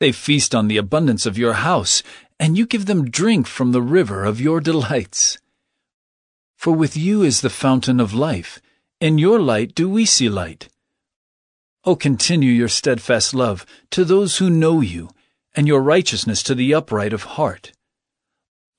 They 0.00 0.10
feast 0.10 0.52
on 0.52 0.66
the 0.66 0.78
abundance 0.78 1.26
of 1.26 1.38
your 1.38 1.52
house, 1.52 2.02
and 2.40 2.58
you 2.58 2.66
give 2.66 2.86
them 2.86 3.08
drink 3.08 3.46
from 3.46 3.70
the 3.70 3.82
river 3.82 4.24
of 4.24 4.40
your 4.40 4.60
delights. 4.60 5.38
For 6.59 6.73
with 6.73 6.97
you 6.97 7.21
is 7.21 7.41
the 7.41 7.49
fountain 7.49 7.99
of 7.99 8.13
life. 8.13 8.61
In 8.99 9.17
your 9.17 9.39
light 9.39 9.75
do 9.75 9.89
we 9.89 10.05
see 10.05 10.29
light. 10.29 10.69
O 11.83 11.95
continue 11.95 12.51
your 12.51 12.67
steadfast 12.67 13.35
love 13.35 13.65
to 13.91 14.03
those 14.03 14.37
who 14.37 14.49
know 14.49 14.81
you, 14.81 15.09
and 15.55 15.67
your 15.67 15.81
righteousness 15.81 16.41
to 16.43 16.55
the 16.55 16.73
upright 16.73 17.13
of 17.13 17.23
heart. 17.37 17.71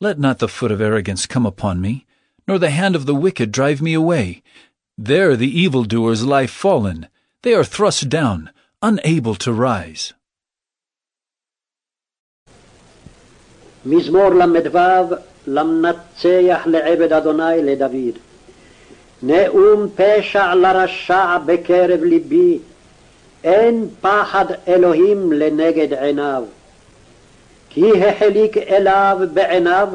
Let 0.00 0.18
not 0.18 0.40
the 0.40 0.49
foot 0.49 0.73
of 0.73 0.80
arrogance 0.80 1.26
come 1.26 1.46
upon 1.46 1.80
me, 1.80 2.06
nor 2.49 2.58
the 2.58 2.70
hand 2.70 2.96
of 2.96 3.06
the 3.06 3.14
wicked 3.14 3.52
drive 3.52 3.80
me 3.80 3.94
away. 3.94 4.42
There 4.98 5.37
the 5.37 5.61
evildoers 5.61 6.24
lie 6.24 6.46
fallen. 6.46 7.09
They 7.42 7.55
are 7.55 7.64
thrust 7.64 8.09
down, 8.09 8.50
unable 8.83 9.35
to 9.37 9.52
rise. 9.52 10.12
מזמור 13.87 14.35
ל"ו 14.35 15.30
למנצח 15.53 16.61
לעבד 16.65 17.13
אדוני 17.13 17.63
לדוד. 17.63 18.17
נאום 19.23 19.87
פשע 19.95 20.55
לרשע 20.55 21.37
בקרב 21.45 22.03
ליבי, 22.03 22.59
אין 23.43 23.87
פחד 24.01 24.45
אלוהים 24.67 25.33
לנגד 25.33 25.93
עיניו. 25.93 26.43
כי 27.69 28.05
החליק 28.05 28.57
אליו 28.57 29.17
בעיניו, 29.33 29.87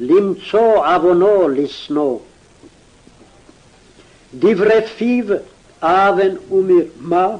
למצוא 0.00 0.86
עוונו 0.86 1.48
לשנוא. 1.48 2.18
דברי 4.34 4.86
פיו 4.96 5.24
אבן 5.82 6.34
ומרמה, 6.50 7.36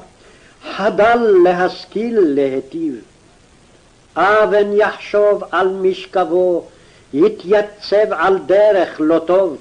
חדל 0.75 1.27
להשכיל 1.43 2.19
להיטיב. 2.19 2.95
אבן 4.15 4.73
יחשוב 4.73 5.43
על 5.51 5.67
משכבו, 5.67 6.67
יתייצב 7.13 8.13
על 8.13 8.37
דרך 8.45 8.95
לא 8.99 9.19
טוב, 9.19 9.57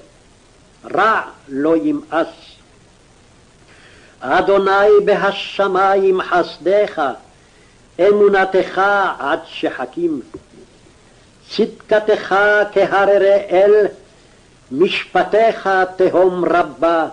רע 0.95 1.21
לא 1.49 1.77
ימאס. 1.77 2.27
אדוני 4.21 4.89
בהשמיים 5.05 6.23
חסדך, 6.23 7.03
אמונתך 8.09 8.81
עד 9.19 9.39
שחכים. 9.47 10.21
צדקתך 11.51 12.35
כהררי 12.73 13.41
אל, 13.51 13.87
משפטיך 14.73 15.69
תהום 15.97 16.45
רבה, 16.45 17.09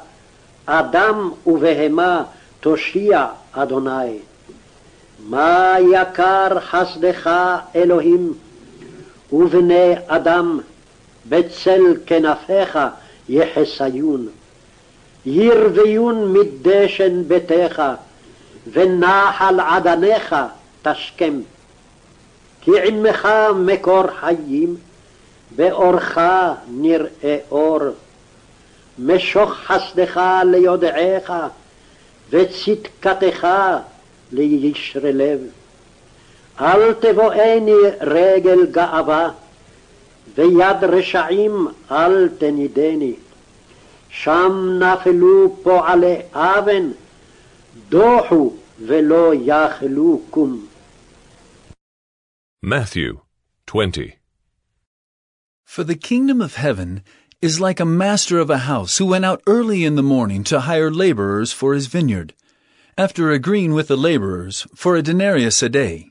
אדם 0.65 1.32
ובהמה 1.48 2.24
תושיע 2.60 3.28
אדוני. 3.54 4.19
מה 5.19 5.76
יקר 5.93 6.60
חסדך 6.60 7.30
אלוהים, 7.76 8.34
ובני 9.34 9.94
אדם 10.08 10.60
בצל 11.30 11.82
כנפיך 12.06 12.80
יחסיון. 13.30 14.28
ירביון 15.26 16.34
מדשן 16.34 17.24
ביתך, 17.28 17.82
ונחל 18.74 19.60
עדניך 19.60 20.36
תשכם. 20.82 21.40
כי 22.62 22.72
עמך 22.84 23.28
מקור 23.56 24.04
חיים, 24.20 24.76
באורך 25.56 26.18
נראה 26.68 27.38
אור. 27.52 27.80
משוך 29.00 29.54
חסדך 29.54 30.22
ליודעך, 30.52 31.32
וצדקתך 32.30 33.48
לישרי 34.32 35.14
לב. 35.14 35.40
אל 36.61 36.93
תבואני 36.93 37.81
רגל 38.01 38.66
גאווה, 38.66 39.31
ויד 40.35 40.85
רשעים 40.85 41.69
אל 41.90 42.29
תנידני. 42.29 43.14
שם 44.11 44.79
נפלו 44.79 45.57
פועלי 45.62 46.16
אבן, 46.33 46.90
דוחו 47.88 48.53
ולא 48.81 49.33
יכלו 49.35 50.23
קום. 50.31 50.66
Matthew 52.64 53.21
20 53.66 54.12
For 55.64 55.85
the 55.85 55.95
kingdom 55.95 56.43
of 56.43 56.57
heaven 56.57 57.03
is 57.40 57.61
like 57.61 57.81
a 57.81 57.87
master 57.87 58.38
of 58.38 58.51
a 58.51 58.64
house 58.73 58.99
who 58.99 59.07
went 59.07 59.25
out 59.25 59.40
early 59.47 59.85
in 59.85 59.95
the 59.95 60.03
morning 60.03 60.45
to 60.45 60.61
hire 60.61 60.90
laborers 60.90 61.53
for 61.53 61.73
his 61.75 61.87
vineyard. 61.87 62.35
After 62.99 63.31
agreeing 63.31 63.73
with 63.73 63.88
the 63.88 63.97
laborers 63.97 64.66
for 64.75 64.97
a 64.97 65.03
denarius 65.03 65.62
a 65.62 65.71
day, 65.71 66.11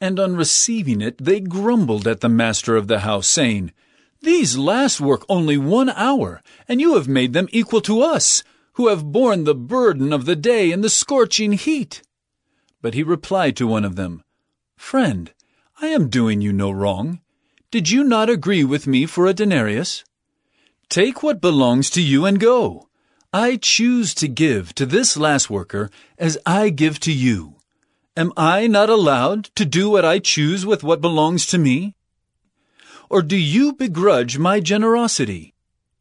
And 0.00 0.18
on 0.18 0.34
receiving 0.34 1.00
it, 1.00 1.18
they 1.18 1.40
grumbled 1.40 2.06
at 2.06 2.20
the 2.20 2.28
master 2.28 2.76
of 2.76 2.88
the 2.88 3.00
house, 3.00 3.26
saying, 3.26 3.72
These 4.22 4.56
last 4.56 5.00
work 5.00 5.24
only 5.28 5.58
one 5.58 5.90
hour, 5.90 6.42
and 6.66 6.80
you 6.80 6.94
have 6.94 7.06
made 7.06 7.34
them 7.34 7.48
equal 7.52 7.82
to 7.82 8.00
us, 8.00 8.42
who 8.74 8.88
have 8.88 9.12
borne 9.12 9.44
the 9.44 9.54
burden 9.54 10.12
of 10.12 10.24
the 10.24 10.36
day 10.36 10.72
and 10.72 10.82
the 10.82 10.88
scorching 10.88 11.52
heat. 11.52 12.02
But 12.80 12.94
he 12.94 13.02
replied 13.02 13.56
to 13.56 13.66
one 13.66 13.84
of 13.84 13.96
them, 13.96 14.24
Friend, 14.76 15.30
I 15.82 15.88
am 15.88 16.08
doing 16.08 16.40
you 16.40 16.52
no 16.52 16.70
wrong. 16.70 17.20
Did 17.70 17.90
you 17.90 18.02
not 18.02 18.30
agree 18.30 18.64
with 18.64 18.86
me 18.86 19.04
for 19.04 19.26
a 19.26 19.34
denarius? 19.34 20.04
Take 20.88 21.22
what 21.22 21.40
belongs 21.40 21.90
to 21.90 22.02
you 22.02 22.24
and 22.24 22.40
go. 22.40 22.88
I 23.32 23.56
choose 23.56 24.12
to 24.14 24.26
give 24.28 24.74
to 24.74 24.86
this 24.86 25.16
last 25.16 25.50
worker 25.50 25.90
as 26.18 26.36
I 26.44 26.70
give 26.70 26.98
to 27.00 27.12
you. 27.12 27.59
Am 28.20 28.34
I 28.36 28.66
not 28.66 28.90
allowed 28.90 29.44
to 29.54 29.64
do 29.64 29.88
what 29.88 30.04
I 30.04 30.18
choose 30.18 30.66
with 30.66 30.84
what 30.84 31.00
belongs 31.00 31.46
to 31.46 31.56
me? 31.56 31.94
Or 33.08 33.22
do 33.22 33.34
you 33.34 33.72
begrudge 33.72 34.36
my 34.36 34.60
generosity? 34.60 35.54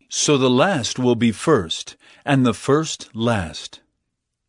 So 0.09 0.37
the 0.37 0.49
last 0.49 0.99
will 0.99 1.15
be 1.15 1.31
first, 1.31 1.95
and 2.25 2.45
the 2.45 2.53
first 2.53 3.09
last. 3.15 3.79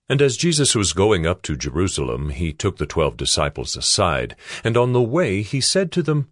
And 0.08 0.20
as 0.20 0.36
Jesus 0.36 0.74
was 0.74 0.92
going 0.92 1.28
up 1.28 1.42
to 1.42 1.54
Jerusalem, 1.54 2.30
he 2.30 2.52
took 2.52 2.78
the 2.78 2.86
twelve 2.86 3.16
disciples 3.16 3.76
aside, 3.76 4.34
and 4.64 4.76
on 4.76 4.92
the 4.92 5.00
way 5.00 5.42
he 5.42 5.60
said 5.60 5.92
to 5.92 6.02
them, 6.02 6.26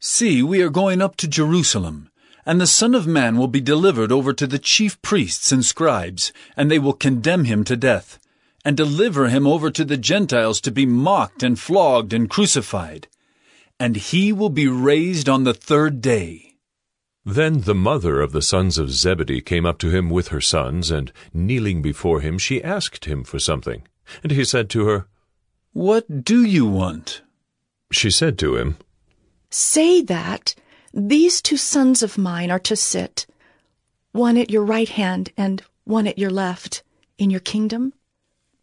See, 0.00 0.42
we 0.42 0.62
are 0.62 0.68
going 0.68 1.00
up 1.00 1.14
to 1.18 1.28
Jerusalem, 1.28 2.10
and 2.44 2.60
the 2.60 2.66
Son 2.66 2.96
of 2.96 3.06
Man 3.06 3.36
will 3.36 3.46
be 3.46 3.60
delivered 3.60 4.10
over 4.10 4.32
to 4.32 4.48
the 4.48 4.58
chief 4.58 5.00
priests 5.00 5.52
and 5.52 5.64
scribes, 5.64 6.32
and 6.56 6.68
they 6.68 6.80
will 6.80 6.92
condemn 6.92 7.44
him 7.44 7.62
to 7.62 7.76
death, 7.76 8.18
and 8.64 8.76
deliver 8.76 9.28
him 9.28 9.46
over 9.46 9.70
to 9.70 9.84
the 9.84 9.96
Gentiles 9.96 10.60
to 10.62 10.70
be 10.70 10.86
mocked 10.86 11.42
and 11.42 11.58
flogged 11.58 12.12
and 12.12 12.28
crucified. 12.28 13.08
And 13.78 13.96
he 13.96 14.32
will 14.32 14.50
be 14.50 14.68
raised 14.68 15.28
on 15.28 15.44
the 15.44 15.54
third 15.54 16.00
day. 16.00 16.54
Then 17.24 17.62
the 17.62 17.74
mother 17.74 18.20
of 18.20 18.32
the 18.32 18.42
sons 18.42 18.78
of 18.78 18.90
Zebedee 18.90 19.40
came 19.40 19.66
up 19.66 19.78
to 19.78 19.90
him 19.90 20.10
with 20.10 20.28
her 20.28 20.40
sons, 20.40 20.90
and 20.90 21.12
kneeling 21.32 21.82
before 21.82 22.20
him, 22.20 22.38
she 22.38 22.62
asked 22.62 23.04
him 23.04 23.24
for 23.24 23.38
something. 23.38 23.82
And 24.22 24.32
he 24.32 24.44
said 24.44 24.70
to 24.70 24.86
her, 24.86 25.06
What 25.72 26.24
do 26.24 26.42
you 26.44 26.66
want? 26.66 27.22
She 27.92 28.10
said 28.10 28.38
to 28.38 28.56
him, 28.56 28.76
Say 29.50 30.00
that 30.02 30.54
these 30.92 31.40
two 31.42 31.56
sons 31.56 32.02
of 32.02 32.18
mine 32.18 32.50
are 32.50 32.58
to 32.60 32.74
sit, 32.74 33.26
one 34.12 34.36
at 34.36 34.50
your 34.50 34.64
right 34.64 34.88
hand 34.88 35.32
and 35.36 35.62
one 35.84 36.06
at 36.06 36.18
your 36.18 36.30
left, 36.30 36.82
in 37.18 37.30
your 37.30 37.40
kingdom. 37.40 37.92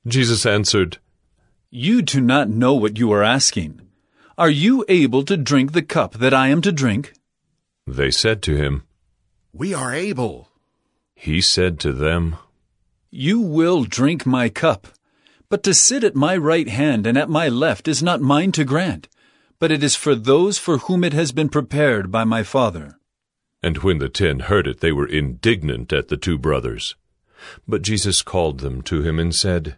Jesus 0.07 0.45
answered, 0.45 0.99
You 1.69 2.01
do 2.01 2.21
not 2.21 2.49
know 2.49 2.73
what 2.73 2.97
you 2.97 3.11
are 3.11 3.23
asking. 3.23 3.81
Are 4.37 4.49
you 4.49 4.85
able 4.87 5.23
to 5.23 5.35
drink 5.35 5.73
the 5.73 5.81
cup 5.81 6.13
that 6.13 6.33
I 6.33 6.47
am 6.47 6.61
to 6.61 6.71
drink? 6.71 7.13
They 7.85 8.11
said 8.11 8.41
to 8.43 8.55
him, 8.55 8.83
We 9.51 9.73
are 9.73 9.93
able. 9.93 10.49
He 11.13 11.41
said 11.41 11.77
to 11.81 11.91
them, 11.91 12.37
You 13.11 13.41
will 13.41 13.83
drink 13.83 14.25
my 14.25 14.47
cup, 14.47 14.87
but 15.49 15.61
to 15.63 15.73
sit 15.73 16.05
at 16.05 16.15
my 16.15 16.37
right 16.37 16.69
hand 16.69 17.05
and 17.05 17.17
at 17.17 17.29
my 17.29 17.49
left 17.49 17.87
is 17.87 18.01
not 18.01 18.21
mine 18.21 18.53
to 18.53 18.63
grant, 18.63 19.09
but 19.59 19.71
it 19.71 19.83
is 19.83 19.95
for 19.95 20.15
those 20.15 20.57
for 20.57 20.77
whom 20.77 21.03
it 21.03 21.13
has 21.13 21.33
been 21.33 21.49
prepared 21.49 22.11
by 22.11 22.23
my 22.23 22.43
Father. 22.43 22.97
And 23.61 23.79
when 23.79 23.97
the 23.97 24.09
ten 24.09 24.41
heard 24.41 24.67
it, 24.67 24.79
they 24.79 24.93
were 24.93 25.07
indignant 25.07 25.91
at 25.91 26.07
the 26.07 26.17
two 26.17 26.37
brothers. 26.37 26.95
But 27.67 27.81
Jesus 27.81 28.21
called 28.21 28.59
them 28.59 28.81
to 28.83 29.01
him 29.01 29.19
and 29.19 29.35
said, 29.35 29.77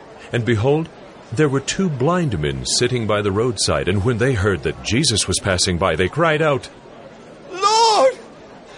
And 0.31 0.45
behold, 0.45 0.89
there 1.31 1.49
were 1.49 1.59
two 1.59 1.89
blind 1.89 2.37
men 2.39 2.65
sitting 2.65 3.07
by 3.07 3.21
the 3.21 3.31
roadside, 3.31 3.87
and 3.87 4.03
when 4.03 4.17
they 4.17 4.33
heard 4.33 4.63
that 4.63 4.83
Jesus 4.83 5.27
was 5.27 5.39
passing 5.39 5.77
by, 5.77 5.95
they 5.95 6.09
cried 6.09 6.41
out, 6.41 6.69
Lord, 7.51 8.17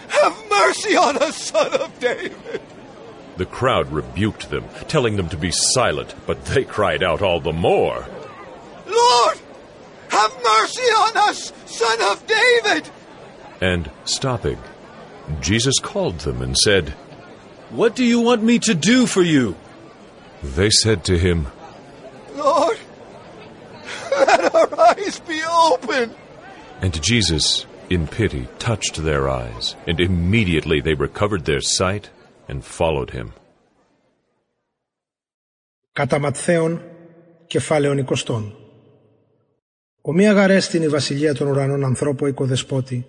have 0.09 0.49
mercy 0.49 0.95
on 0.95 1.17
us, 1.17 1.35
son 1.35 1.73
of 1.73 1.99
David. 1.99 2.61
The 3.37 3.45
crowd 3.45 3.91
rebuked 3.91 4.51
them, 4.51 4.65
telling 4.87 5.15
them 5.15 5.29
to 5.29 5.37
be 5.37 5.51
silent, 5.51 6.13
but 6.27 6.45
they 6.45 6.63
cried 6.63 7.01
out 7.01 7.23
all 7.23 7.39
the 7.39 7.51
more, 7.51 8.07
Lord, 8.85 9.39
have 10.09 10.43
mercy 10.43 10.81
on 10.81 11.17
us, 11.17 11.51
son 11.65 12.01
of 12.11 12.27
David. 12.27 12.89
And 13.61 13.89
stopping, 14.05 14.59
Jesus 15.41 15.79
called 15.79 16.19
them 16.19 16.41
and 16.41 16.55
said, 16.55 16.89
What 17.71 17.95
do 17.95 18.03
you 18.03 18.19
want 18.19 18.43
me 18.43 18.59
to 18.59 18.75
do 18.75 19.07
for 19.07 19.23
you? 19.23 19.55
They 20.42 20.70
said 20.70 21.04
to 21.04 21.16
him, 21.26 21.38
Lord, 22.37 22.78
let 24.11 24.54
our 24.54 24.68
eyes 24.90 25.16
be 25.33 25.40
open. 25.72 26.14
And 26.81 26.92
Jesus, 27.02 27.66
in 27.90 28.07
pity, 28.07 28.48
touched 28.59 28.96
their 29.09 29.28
eyes, 29.28 29.64
and 29.88 29.98
immediately 29.98 30.81
they 30.81 30.94
recovered 30.94 31.44
their 31.44 31.61
sight 31.61 32.11
and 32.48 32.64
followed 32.64 33.11
him. 33.11 33.33
Κατά 35.92 36.18
Ματθαίον, 36.18 36.83
κεφάλαιον 37.46 37.98
εικοστών. 37.98 38.54
Ομοία 40.00 40.33
γαρέστην 40.33 40.83
η 40.83 40.88
βασιλεία 40.88 41.35
των 41.35 41.48
ουρανών 41.48 41.85
ανθρώπου 41.85 42.26
οικοδεσπότη, 42.26 43.07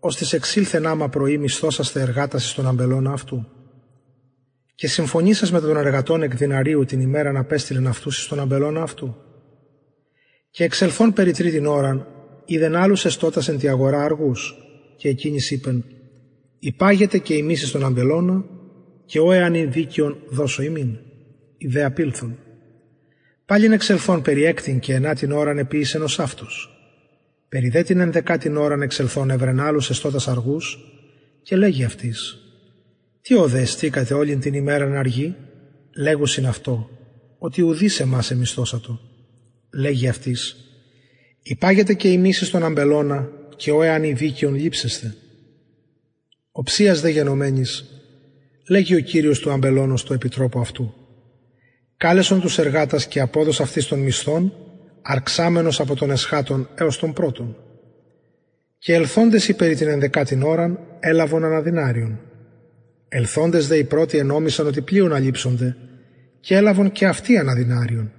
ώστις 0.00 0.28
της 0.28 0.38
εξήλθεν 0.38 0.86
άμα 0.86 1.08
πρωί 1.08 1.38
μισθώσαστε 1.38 2.00
εργάτας 2.00 2.48
στον 2.48 2.66
αμπελώνα 2.66 3.12
αυτού. 3.12 3.46
Και 4.75 4.87
συμφωνήσας 4.87 5.51
με 5.51 5.59
τον 5.59 5.77
εργατών 5.77 6.23
εκ 6.23 6.35
δυναρίου 6.35 6.85
την 6.85 6.99
ημέρα 7.01 7.31
να 7.31 7.43
πέστειλεν 7.43 7.87
αυτούς 7.87 8.23
στον 8.23 8.39
αμπελώνα 8.39 8.81
αυτού. 8.81 9.15
Και 10.49 10.63
εξελθών 10.63 11.13
περί 11.13 11.31
τρίτην 11.31 11.65
ώραν, 11.65 12.07
είδεν 12.45 12.75
άλλους 12.75 13.05
εστώτας 13.05 13.47
εν 13.47 13.57
τη 13.57 13.67
αγορά 13.67 14.03
αργούς, 14.03 14.55
και 14.97 15.09
εκείνης 15.09 15.51
είπεν, 15.51 15.85
«Υπάγεται 16.59 17.17
και 17.17 17.33
ημίσεις 17.33 17.69
στον 17.69 17.83
αμπελώνα, 17.83 18.45
και 19.05 19.19
ο 19.19 19.31
εάν 19.31 19.71
δίκαιον 19.71 20.17
δώσω 20.29 20.63
ημίν» 20.63 20.97
ιδέα 21.63 21.91
πήλθον. 21.91 22.37
Πάλιν 23.45 23.71
εξελθών 23.71 24.21
περί 24.21 24.43
έκτην 24.43 24.79
και 24.79 24.93
ενά 24.93 25.15
την 25.15 25.31
ώραν 25.31 25.57
επίησεν 25.57 26.01
ως 26.01 26.19
αυτός. 26.19 26.77
Περί 27.49 27.69
δε 27.69 27.83
την 27.83 27.99
ενδεκάτην 27.99 28.57
ώραν 28.57 28.81
εξελθών 28.81 29.29
ευρεν 29.29 29.59
άλλους 29.59 29.89
εστώτας 29.89 30.27
αργούς 30.27 30.77
και 31.43 31.55
λέγει 31.55 31.83
αυτής 31.83 32.42
«Τι 33.23 33.35
όδε 33.35 33.61
εστίκατε 33.61 34.13
όλην 34.13 34.39
την 34.39 34.53
ημέραν 34.53 34.95
αργή» 34.95 35.35
λέγουσιν 35.95 36.45
αυτό 36.45 36.89
«Ότι 37.37 37.61
ουδείς 37.61 37.99
εμάς 37.99 38.31
εμισθώσατο» 38.31 38.99
λέγει 39.73 40.07
αυτής 40.07 40.55
«Υπάγεται 41.43 41.93
και 41.93 42.11
ημίσεις 42.11 42.47
στον 42.47 42.63
αμπελώνα 42.63 43.29
και 43.55 43.71
ο 43.71 43.83
εάν 43.83 44.17
δίκαιον 44.17 44.55
λείψεστε». 44.55 45.15
Οψίας 46.51 47.01
δε 47.01 47.09
γενομένης 47.09 47.85
λέγει 48.67 48.95
ο 48.95 48.99
Κύριος 48.99 49.39
του 49.39 49.51
αμπελώνος 49.51 49.99
στο 49.99 50.13
επιτρόπο 50.13 50.59
αυτού 50.59 50.93
κάλεσον 52.03 52.41
τους 52.41 52.57
εργάτας 52.57 53.07
και 53.07 53.19
απόδος 53.19 53.59
αυτής 53.59 53.87
των 53.87 53.99
μισθών, 53.99 54.53
αρξάμενος 55.01 55.79
από 55.79 55.95
τον 55.95 56.11
εσχάτων 56.11 56.69
έως 56.75 56.99
τον 56.99 57.13
πρώτον. 57.13 57.55
Και 58.77 58.93
ελθόντες 58.93 59.47
οι 59.47 59.53
περί 59.53 59.75
την 59.75 59.87
ενδεκάτην 59.87 60.43
ώραν, 60.43 60.79
έλαβον 60.99 61.43
αναδυνάριον. 61.43 62.19
Ελθόντες 63.15 63.67
δε 63.67 63.77
οι 63.77 63.83
πρώτοι 63.83 64.17
ενόμισαν 64.17 64.67
ότι 64.67 64.81
πλοίον 64.81 65.13
αλείψονται, 65.13 65.75
και 66.39 66.55
έλαβον 66.55 66.91
και 66.91 67.05
αυτοί 67.05 67.37
αναδυνάριον. 67.37 68.11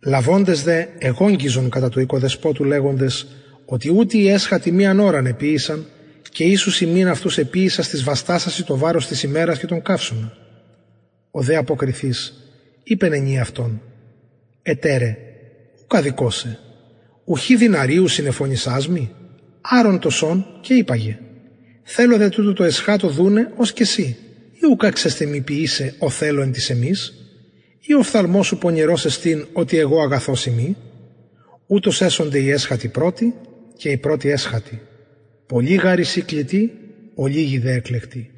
Λαβώντες 0.00 0.62
δε 0.62 0.84
εγόγγιζον 0.98 1.70
κατά 1.70 1.88
του 1.88 2.00
οικοδεσπότου 2.00 2.64
λέγοντες 2.64 3.26
ότι 3.64 3.92
ούτε 3.92 4.18
οι 4.18 4.28
έσχατοι 4.28 4.72
μίαν 4.72 5.00
ώραν 5.00 5.26
επίησαν 5.26 5.86
και 6.30 6.44
ίσους 6.44 6.80
ημίν 6.80 7.08
αυτούς 7.08 7.38
επίησα 7.38 7.82
στις 7.82 8.02
βαστάσαση 8.02 8.64
το 8.64 8.76
βάρος 8.76 9.06
της 9.06 9.22
ημέρας 9.22 9.58
και 9.58 9.66
τον 9.66 9.82
καύσωνα. 9.82 10.32
Ο 11.30 11.40
δε 11.40 11.56
αποκριθής 11.56 12.32
είπεν 12.82 13.12
ενή 13.12 13.40
αυτόν 13.40 13.82
«Ετέρε, 14.62 15.16
ουκ 15.82 15.86
καδικώσε. 15.88 16.58
Ουχή 17.24 17.56
δυναρίου 17.56 18.08
συνεφωνησάς 18.08 18.88
μη. 18.88 19.12
Άρον 19.60 19.98
το 19.98 20.10
σον 20.10 20.46
και 20.60 20.74
είπαγε. 20.74 21.18
Θέλω 21.82 22.16
δε 22.16 22.28
τούτο 22.28 22.52
το 22.52 22.64
εσχάτο 22.64 23.08
δούνε 23.08 23.52
ως 23.56 23.72
και 23.72 23.82
εσύ. 23.82 24.16
Ή 24.52 24.66
ουκά 24.70 24.90
ξεστημιποιείσαι 24.90 25.94
ο 25.98 26.10
θέλω 26.10 26.42
εν 26.42 26.52
της 26.52 26.70
εμείς. 26.70 27.14
Ή 27.80 27.94
ο 27.94 28.02
φθαλμός 28.02 28.46
σου 28.46 28.58
πονηρός 28.58 29.04
εστίν 29.04 29.46
ότι 29.52 29.78
εγώ 29.78 30.00
αγαθός 30.00 30.46
ημί. 30.46 30.76
Ούτως 31.66 32.00
έσονται 32.00 32.38
οι 32.38 32.50
έσχατοι 32.50 32.88
πρώτοι 32.88 33.34
και 33.76 33.90
οι 33.90 33.96
πρώτοι 33.96 34.30
έσχατοι. 34.30 34.80
Πολλοί 35.46 35.74
γάρι 35.74 36.04
κλητοί, 36.22 36.72
ολίγοι 37.14 37.58
δε 37.58 37.72
εκλεκτοί. 37.72 38.30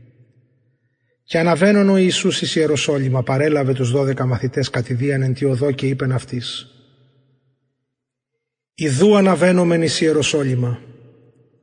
Και 1.24 1.38
αναβαίνον 1.38 1.88
ο 1.88 1.96
Ιησούς 1.96 2.42
εις 2.42 2.56
Ιεροσόλυμα 2.56 3.22
παρέλαβε 3.22 3.72
τους 3.72 3.90
δώδεκα 3.90 4.26
μαθητές 4.26 4.70
κατηδίαν 4.70 5.22
εν 5.22 5.34
τη 5.34 5.44
οδό 5.44 5.72
και 5.72 5.86
είπεν 5.86 6.12
αυτής 6.12 6.68
«Ιδού 8.76 9.16
αναβαίνομεν 9.16 9.82
εις 9.82 10.00
Ιεροσόλυμα 10.00 10.80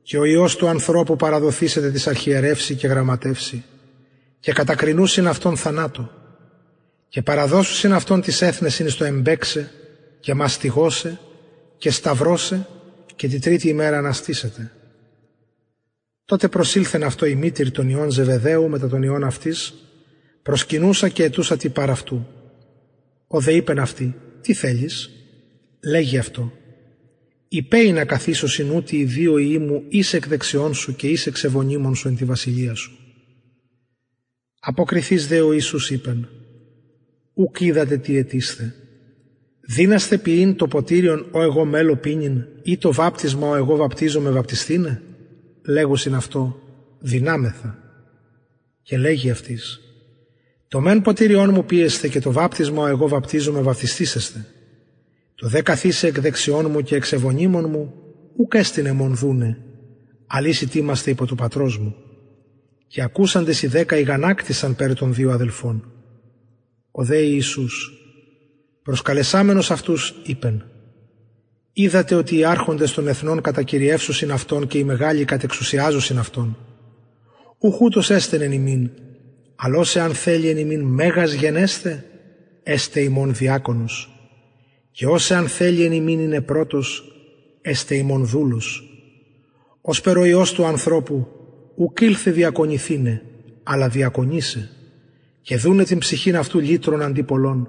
και 0.02 0.18
ο 0.18 0.24
Υιός 0.24 0.56
του 0.56 0.68
ανθρώπου 0.68 1.16
παραδοθήσεται 1.16 1.90
της 1.90 2.06
αρχιερεύση 2.06 2.74
και 2.74 2.86
γραμματεύση 2.86 3.64
και 4.40 4.52
κατακρινούσιν 4.52 5.28
αυτόν 5.28 5.56
θανάτο 5.56 6.10
και 7.08 7.22
παραδώσουσιν 7.22 7.92
αυτόν 7.92 8.20
της 8.20 8.42
έθνεσιν 8.42 8.90
στο 8.90 9.04
εμπέξε 9.04 9.70
και 10.20 10.34
μαστιγώσε 10.34 11.20
και 11.78 11.90
σταυρώσε 11.90 12.66
και 13.16 13.28
τη 13.28 13.38
τρίτη 13.38 13.68
ημέρα 13.68 13.98
αναστήσεται. 13.98 14.72
Τότε 16.24 16.48
προσήλθεν 16.48 17.02
αυτό 17.02 17.26
η 17.26 17.34
μήτηρ 17.34 17.70
των 17.70 17.88
ιών 17.88 18.10
Ζεβεδαίου 18.10 18.68
μετά 18.68 18.88
των 18.88 19.02
ιών 19.02 19.24
αυτής, 19.24 19.74
προσκυνούσα 20.42 21.08
και 21.08 21.24
ετούσα 21.24 21.56
τι 21.56 21.68
παρά 21.68 21.92
αυτού. 21.92 22.26
Ο 23.26 23.40
δε 23.40 23.52
είπεν 23.52 23.78
αυτή, 23.78 24.16
τι 24.40 24.54
θέλεις, 24.54 25.10
λέγει 25.84 26.18
αυτό. 26.18 26.52
Υπέει 27.54 27.92
να 27.92 28.04
καθίσω 28.04 28.46
συνούτι 28.46 28.96
οι 28.96 29.04
δύο 29.04 29.38
ιοί 29.38 29.58
μου 29.60 29.84
εις 29.88 30.12
εκ 30.12 30.28
δεξιών 30.28 30.74
σου 30.74 30.96
και 30.96 31.08
εις 31.08 31.26
εξεβονίμων 31.26 31.94
σου 31.94 32.08
εν 32.08 32.16
τη 32.16 32.24
βασιλεία 32.24 32.74
σου. 32.74 32.98
Αποκριθείς 34.60 35.26
δε 35.26 35.40
ο 35.40 35.52
Ιησούς 35.52 35.90
είπεν, 35.90 36.28
ουκ 37.34 37.60
είδατε 37.60 37.96
τι 37.96 38.16
ετήστε. 38.16 38.74
Δίναστε 39.60 40.18
ποιήν 40.18 40.56
το 40.56 40.66
ποτήριον 40.66 41.26
ο 41.30 41.42
εγώ 41.42 41.64
μέλο 41.64 41.96
πίνιν 41.96 42.44
ή 42.62 42.76
το 42.76 42.92
βάπτισμα 42.92 43.48
ο 43.48 43.56
εγώ 43.56 43.76
βαπτίζομαι 43.76 44.30
βαπτιστήνε 44.30 45.02
λέγουσιν 45.66 46.14
αυτό 46.14 46.62
δυνάμεθα. 47.00 47.78
Και 48.82 48.98
λέγει 48.98 49.30
αυτής 49.30 49.80
«Το 50.68 50.80
μεν 50.80 51.02
ποτήριόν 51.02 51.50
μου 51.50 51.64
πίεστε 51.64 52.08
και 52.08 52.20
το 52.20 52.32
βάπτισμα 52.32 52.88
εγώ 52.88 53.08
βαπτίζομαι 53.08 53.60
βαπτιστήσεστε. 53.60 54.46
Το 55.42 55.48
δε 55.48 55.62
καθίσε 55.62 56.06
εκ 56.06 56.20
δεξιών 56.20 56.70
μου 56.70 56.80
και 56.80 56.94
εξ 56.94 57.12
ευωνίμων 57.12 57.70
μου 57.70 57.94
ουκ 58.36 58.54
έστεινε 58.54 58.92
μον 58.92 59.14
δούνε, 59.14 59.58
αλύση 60.26 60.66
τίμαστε 60.68 61.10
υπό 61.10 61.26
του 61.26 61.34
πατρός 61.34 61.78
μου. 61.78 61.94
Και 62.86 63.02
ακούσαντες 63.02 63.62
οι 63.62 63.66
δέκα 63.66 63.96
ηγανάκτησαν 63.96 64.76
πέρι 64.76 64.94
των 64.94 65.14
δύο 65.14 65.30
αδελφών. 65.30 65.92
Ο 66.90 67.04
δε 67.04 67.16
Ιησούς, 67.16 67.92
προσκαλεσάμενος 68.82 69.70
αυτούς, 69.70 70.14
είπεν 70.24 70.64
Είδατε 71.72 72.14
ότι 72.14 72.36
οι 72.36 72.44
άρχοντες 72.44 72.92
των 72.92 73.08
εθνών 73.08 73.40
κατακυριεύσουσιν 73.40 74.32
αυτόν 74.32 74.66
και 74.66 74.78
οι 74.78 74.84
μεγάλοι 74.84 75.24
κατεξουσιάζουσιν 75.24 76.18
αυτόν. 76.18 76.56
Ουχούτος 77.58 78.10
έστενεν 78.10 78.52
ημίν, 78.52 78.90
αλλώς 79.56 79.96
εάν 79.96 80.14
θέλει 80.14 80.48
εν 80.48 80.56
ημίν 80.56 80.80
μέγας 80.80 81.32
γενέστε, 81.32 82.04
έστε 82.62 83.00
ημών 83.00 83.34
διάκονος. 83.34 84.11
Και 84.92 85.06
όσε 85.06 85.34
αν 85.34 85.48
θέλει 85.48 85.84
εν 85.84 85.92
ημίν 85.92 86.20
είναι 86.20 86.40
πρώτος, 86.40 87.16
έστε 87.60 87.94
ημών 87.94 88.26
δούλος. 88.26 88.86
Ως 89.80 90.00
περοϊός 90.00 90.52
του 90.52 90.64
ανθρώπου, 90.64 91.28
ουκ 91.76 92.00
ήλθε 92.00 92.30
διακονηθήνε, 92.30 93.22
αλλά 93.62 93.88
διακονήσε, 93.88 94.70
και 95.42 95.56
δούνε 95.56 95.84
την 95.84 95.98
ψυχήν 95.98 96.36
αυτού 96.36 96.58
λύτρων 96.58 97.02
αντίπολών. 97.02 97.68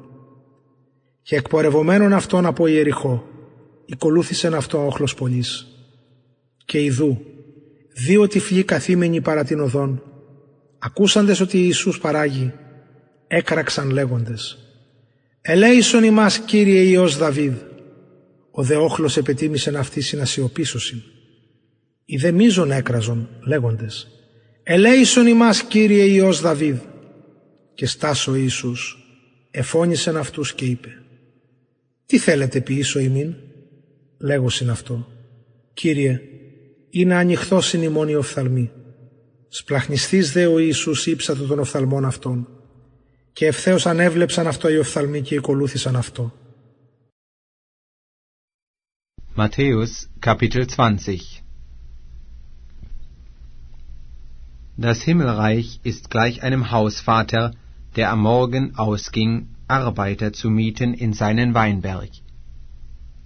Και 1.22 1.36
εκπορευομένων 1.36 2.14
αυτών 2.14 2.46
από 2.46 2.68
ιεριχώ, 2.68 3.28
Οικολούθησεν 3.86 4.54
αυτό 4.54 4.86
όχλος 4.86 5.14
πολλής. 5.14 5.68
Και 6.66 6.84
ιδού, 6.84 7.22
δύο 7.94 8.28
τυφλοί 8.28 8.64
καθήμενοι 8.64 9.22
παρά 9.22 9.44
την 9.44 9.60
οδόν, 9.60 10.04
ακούσαντες 10.80 11.40
ότι 11.40 11.58
Ιησούς 11.58 12.00
παράγει, 12.00 12.54
έκραξαν 13.28 13.90
λέγοντες 13.90 14.58
«Ελέησον 15.46 16.04
ημάς 16.04 16.40
Κύριε 16.40 16.82
Υιός 16.82 17.18
Δαβίδ». 17.18 17.54
Ο 18.52 18.64
δε 18.64 18.76
όχλος 18.76 19.18
επετίμησεν 19.18 19.76
αυτή 19.76 20.02
συνασιωπήσωσιν. 20.02 21.02
Οι 22.06 22.18
δε 22.18 22.32
μίζων 22.32 22.72
έκραζον 22.72 23.30
λέγοντες 23.48 24.08
«Ελέησον 24.64 25.28
ημάς 25.28 25.64
Κύριε 25.64 26.04
Υιός 26.04 26.42
Δαβίδ». 26.42 26.78
Και 27.74 27.86
στάσο 27.86 28.36
Ιησούς 28.36 28.98
εφώνησεν 29.52 30.18
αυτούς 30.18 30.54
και 30.54 30.66
είπε 30.66 30.90
«Τι 32.06 32.18
θέλετε 32.18 32.62
ποιήσω 32.62 33.00
ημίν» 33.00 33.36
λέγωσιν 34.18 34.70
αυτό. 34.70 35.08
Κύριε, 35.74 36.22
είναι 36.90 37.16
ανοιχτός 37.16 37.74
είναι 37.74 37.86
η 37.86 37.90
μόνη 37.90 38.16
οφθαλμή. 38.16 38.72
Σπλαχνιστής 39.48 40.32
δε 40.32 40.46
ο 40.46 40.60
Ιησούς 40.60 41.06
ύψατο 41.06 41.44
των 41.44 41.60
οφθαλμών 41.60 42.06
αυτών. 42.06 42.48
Και 43.33 43.47
ευθέως 43.47 43.87
ανέβλεψαν 43.87 44.47
αυτό 44.47 44.69
οι 44.69 44.79
οφθαλμοί 44.79 45.23
και 45.23 45.37
ακολούθησαν 45.37 45.97
αυτό. 45.97 46.33
Matthäus 49.37 50.09
Kapitel 50.27 50.65
20 50.77 51.17
Das 54.81 55.03
Himmelreich 55.07 55.69
ist 55.91 56.05
gleich 56.11 56.43
einem 56.43 56.71
Hausvater, 56.73 57.45
der 57.97 58.11
am 58.11 58.21
Morgen 58.21 58.65
ausging, 58.87 59.33
Arbeiter 59.67 60.31
zu 60.33 60.49
mieten 60.51 60.91
in 61.05 61.13
seinen 61.13 61.53
Weinberg 61.55 62.11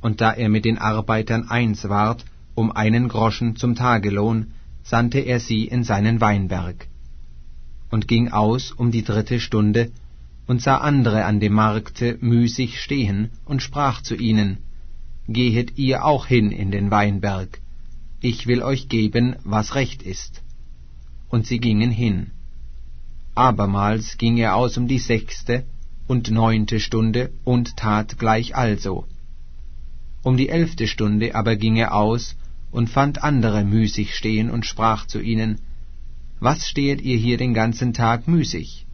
und 0.02 0.20
da 0.20 0.32
er 0.32 0.48
mit 0.48 0.64
den 0.64 0.78
Arbeitern 0.78 1.48
eins 1.48 1.88
ward, 1.88 2.24
um 2.54 2.72
einen 2.72 3.08
Groschen 3.08 3.56
zum 3.56 3.74
Tagelohn, 3.76 4.52
sandte 4.82 5.20
er 5.20 5.40
sie 5.40 5.64
in 5.64 5.84
seinen 5.84 6.20
Weinberg. 6.20 6.88
Und 7.89 8.07
ging 8.07 8.29
aus 8.29 8.71
um 8.71 8.91
die 8.91 9.03
dritte 9.03 9.39
Stunde, 9.39 9.91
und 10.45 10.61
sah 10.61 10.77
andere 10.77 11.25
an 11.25 11.39
dem 11.39 11.53
Markte 11.53 12.17
müßig 12.21 12.81
stehen, 12.81 13.31
und 13.45 13.61
sprach 13.61 14.01
zu 14.01 14.15
ihnen, 14.15 14.57
Gehet 15.27 15.77
ihr 15.77 16.05
auch 16.05 16.25
hin 16.25 16.51
in 16.51 16.71
den 16.71 16.89
Weinberg, 16.89 17.59
ich 18.21 18.47
will 18.47 18.63
euch 18.63 18.87
geben, 18.89 19.35
was 19.43 19.75
recht 19.75 20.01
ist. 20.01 20.41
Und 21.29 21.45
sie 21.45 21.59
gingen 21.59 21.91
hin. 21.91 22.31
Abermals 23.35 24.17
ging 24.17 24.37
er 24.37 24.55
aus 24.55 24.77
um 24.77 24.87
die 24.87 24.99
sechste 24.99 25.65
und 26.07 26.31
neunte 26.31 26.79
Stunde 26.79 27.31
und 27.43 27.77
tat 27.77 28.17
gleich 28.17 28.55
also. 28.55 29.05
Um 30.23 30.37
die 30.37 30.49
elfte 30.49 30.87
Stunde 30.87 31.35
aber 31.35 31.55
ging 31.57 31.75
er 31.75 31.93
aus 31.93 32.35
und 32.71 32.89
fand 32.89 33.23
andere 33.23 33.63
müßig 33.63 34.15
stehen 34.15 34.49
und 34.49 34.65
sprach 34.65 35.05
zu 35.05 35.19
ihnen, 35.21 35.59
Was 36.39 36.67
stehet 36.67 37.01
ihr 37.01 37.17
hier 37.17 37.37
den 37.37 37.55
ganzen 37.55 37.93
Tag 37.93 38.27
müßig? 38.27 38.85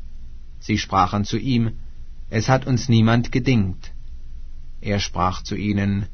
Sie 0.60 0.77
sprachen 0.77 1.25
zu 1.25 1.38
ihm, 1.38 1.73
Es 2.29 2.47
hat 2.47 2.65
uns 2.65 2.88
niemand 2.88 3.34
gedingt. 3.34 3.91
Er 4.79 4.99
sprach 4.99 5.43
zu 5.43 5.56
ihnen, 5.56 6.06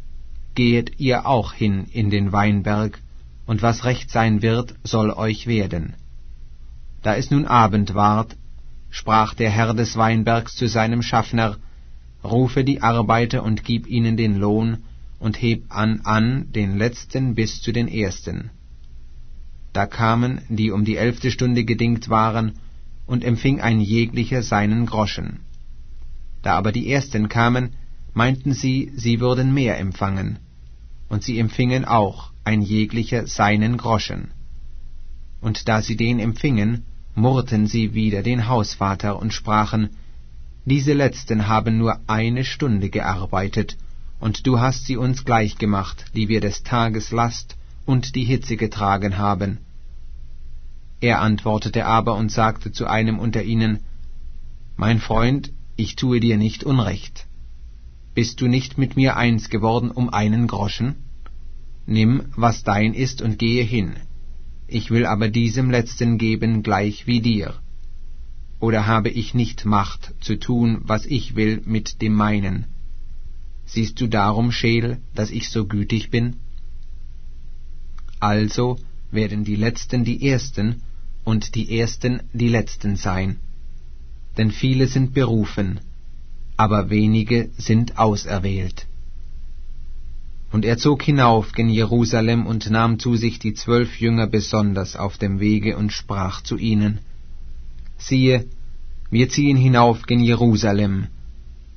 Gehet 0.56 1.00
ihr 1.00 1.28
auch 1.28 1.54
hin 1.54 1.86
in 1.92 2.10
den 2.10 2.32
Weinberg, 2.32 3.00
und 3.46 3.62
was 3.62 3.86
recht 3.86 4.10
sein 4.10 4.42
wird, 4.42 4.74
soll 4.84 5.12
euch 5.12 5.46
werden. 5.46 5.96
Da 7.04 7.15
es 7.15 7.30
nun 7.30 7.46
Abend 7.46 7.94
ward, 7.94 8.36
sprach 8.89 9.36
der 9.36 9.52
Herr 9.52 9.74
des 9.76 9.96
Weinbergs 9.98 10.56
zu 10.56 10.68
seinem 10.68 11.04
Schaffner, 11.04 11.58
Rufe 12.24 12.63
die 12.63 12.82
Arbeiter 12.82 13.44
und 13.44 13.63
gib 13.63 13.88
ihnen 13.88 14.18
den 14.18 14.36
Lohn, 14.36 14.84
und 15.20 15.42
heb 15.42 15.63
an 15.70 16.02
an 16.04 16.52
den 16.52 16.78
letzten 16.78 17.36
bis 17.36 17.62
zu 17.62 17.72
den 17.72 17.88
ersten. 17.88 18.50
Da 19.73 19.86
kamen, 19.86 20.41
die 20.49 20.71
um 20.71 20.84
die 20.86 20.97
elfte 20.97 21.32
Stunde 21.32 21.63
gedingt 21.63 22.10
waren, 22.10 22.53
und 23.05 23.23
empfing 23.23 23.60
ein 23.60 23.82
jeglicher 23.82 24.43
seinen 24.43 24.86
Groschen. 24.86 25.39
Da 26.41 26.53
aber 26.55 26.71
die 26.71 26.91
ersten 26.91 27.27
kamen, 27.27 27.75
meinten 28.13 28.53
sie, 28.53 28.91
sie 28.95 29.19
würden 29.19 29.53
mehr 29.53 29.79
empfangen, 29.79 30.39
und 31.08 31.23
sie 31.23 31.39
empfingen 31.39 31.86
auch 31.86 32.32
ein 32.43 32.62
jeglicher 32.62 33.27
seinen 33.27 33.77
Groschen. 33.77 34.32
Und 35.41 35.67
da 35.67 35.82
sie 35.82 35.95
den 35.95 36.19
empfingen, 36.19 36.86
murrten 37.15 37.67
sie 37.67 37.93
wieder 37.93 38.23
den 38.23 38.47
Hausvater 38.47 39.19
und 39.19 39.34
sprachen, 39.34 39.89
Diese 40.65 40.93
letzten 40.93 41.47
haben 41.47 41.77
nur 41.77 41.99
eine 42.08 42.43
Stunde 42.43 42.89
gearbeitet, 42.89 43.77
und 44.19 44.45
du 44.45 44.60
hast 44.60 44.86
sie 44.86 44.97
uns 44.97 45.25
gleichgemacht, 45.25 46.05
die 46.15 46.27
wir 46.27 46.41
des 46.41 46.63
Tages 46.63 47.12
Last 47.12 47.55
und 47.89 48.13
die 48.15 48.23
Hitze 48.23 48.56
getragen 48.56 49.17
haben. 49.17 49.52
Er 51.02 51.21
antwortete 51.21 51.88
aber 51.88 52.13
und 52.21 52.32
sagte 52.32 52.71
zu 52.71 52.86
einem 52.86 53.17
unter 53.17 53.41
ihnen, 53.41 53.80
Mein 54.78 54.99
Freund, 54.99 55.52
ich 55.75 55.95
tue 55.95 56.19
dir 56.19 56.38
nicht 56.38 56.63
Unrecht. 56.63 57.25
Bist 58.13 58.41
du 58.41 58.47
nicht 58.47 58.78
mit 58.78 58.95
mir 58.95 59.17
eins 59.17 59.49
geworden 59.49 59.89
um 59.89 60.10
einen 60.21 60.45
Groschen? 60.45 60.97
Nimm, 61.88 62.25
was 62.36 62.63
dein 62.63 62.93
ist, 62.93 63.23
und 63.23 63.39
gehe 63.39 63.63
hin. 63.63 63.95
Ich 64.67 64.91
will 64.91 65.08
aber 65.08 65.28
diesem 65.30 65.71
Letzten 65.71 66.19
geben 66.19 66.62
gleich 66.62 67.08
wie 67.08 67.21
dir. 67.21 67.56
Oder 68.60 68.86
habe 68.86 69.10
ich 69.10 69.34
nicht 69.34 69.65
Macht 69.65 70.13
zu 70.19 70.38
tun, 70.38 70.82
was 70.84 71.08
ich 71.08 71.36
will 71.36 71.63
mit 71.65 72.04
dem 72.04 72.13
meinen? 72.13 72.65
Siehst 73.65 73.99
du 73.99 74.06
darum, 74.06 74.52
Scheel, 74.52 74.99
dass 75.15 75.32
ich 75.32 75.49
so 75.49 75.65
gütig 75.65 76.12
bin? 76.12 76.36
Also 78.19 78.77
werden 79.12 79.43
die 79.43 79.55
Letzten 79.55 80.03
die 80.03 80.27
Ersten 80.27 80.82
und 81.23 81.55
die 81.55 81.79
Ersten 81.79 82.21
die 82.34 82.49
Letzten 82.49 82.95
sein. 82.95 83.38
Denn 84.38 84.51
viele 84.51 84.88
sind 84.88 85.13
berufen, 85.13 85.79
aber 86.58 86.89
wenige 86.89 87.49
sind 87.58 87.97
auserwählt. 87.97 88.86
Und 90.51 90.65
er 90.65 90.77
zog 90.77 91.03
hinauf 91.03 91.51
gen 91.51 91.69
Jerusalem 91.69 92.45
und 92.47 92.69
nahm 92.69 92.99
zu 92.99 93.15
sich 93.15 93.39
die 93.39 93.53
zwölf 93.53 93.99
Jünger 93.99 94.27
besonders 94.27 94.95
auf 94.95 95.17
dem 95.17 95.39
Wege 95.39 95.77
und 95.77 95.93
sprach 95.93 96.41
zu 96.41 96.58
ihnen, 96.58 96.99
Siehe, 97.97 98.45
wir 99.12 99.29
ziehen 99.29 99.58
hinauf 99.58 100.03
gen 100.03 100.19
Jerusalem, 100.19 101.08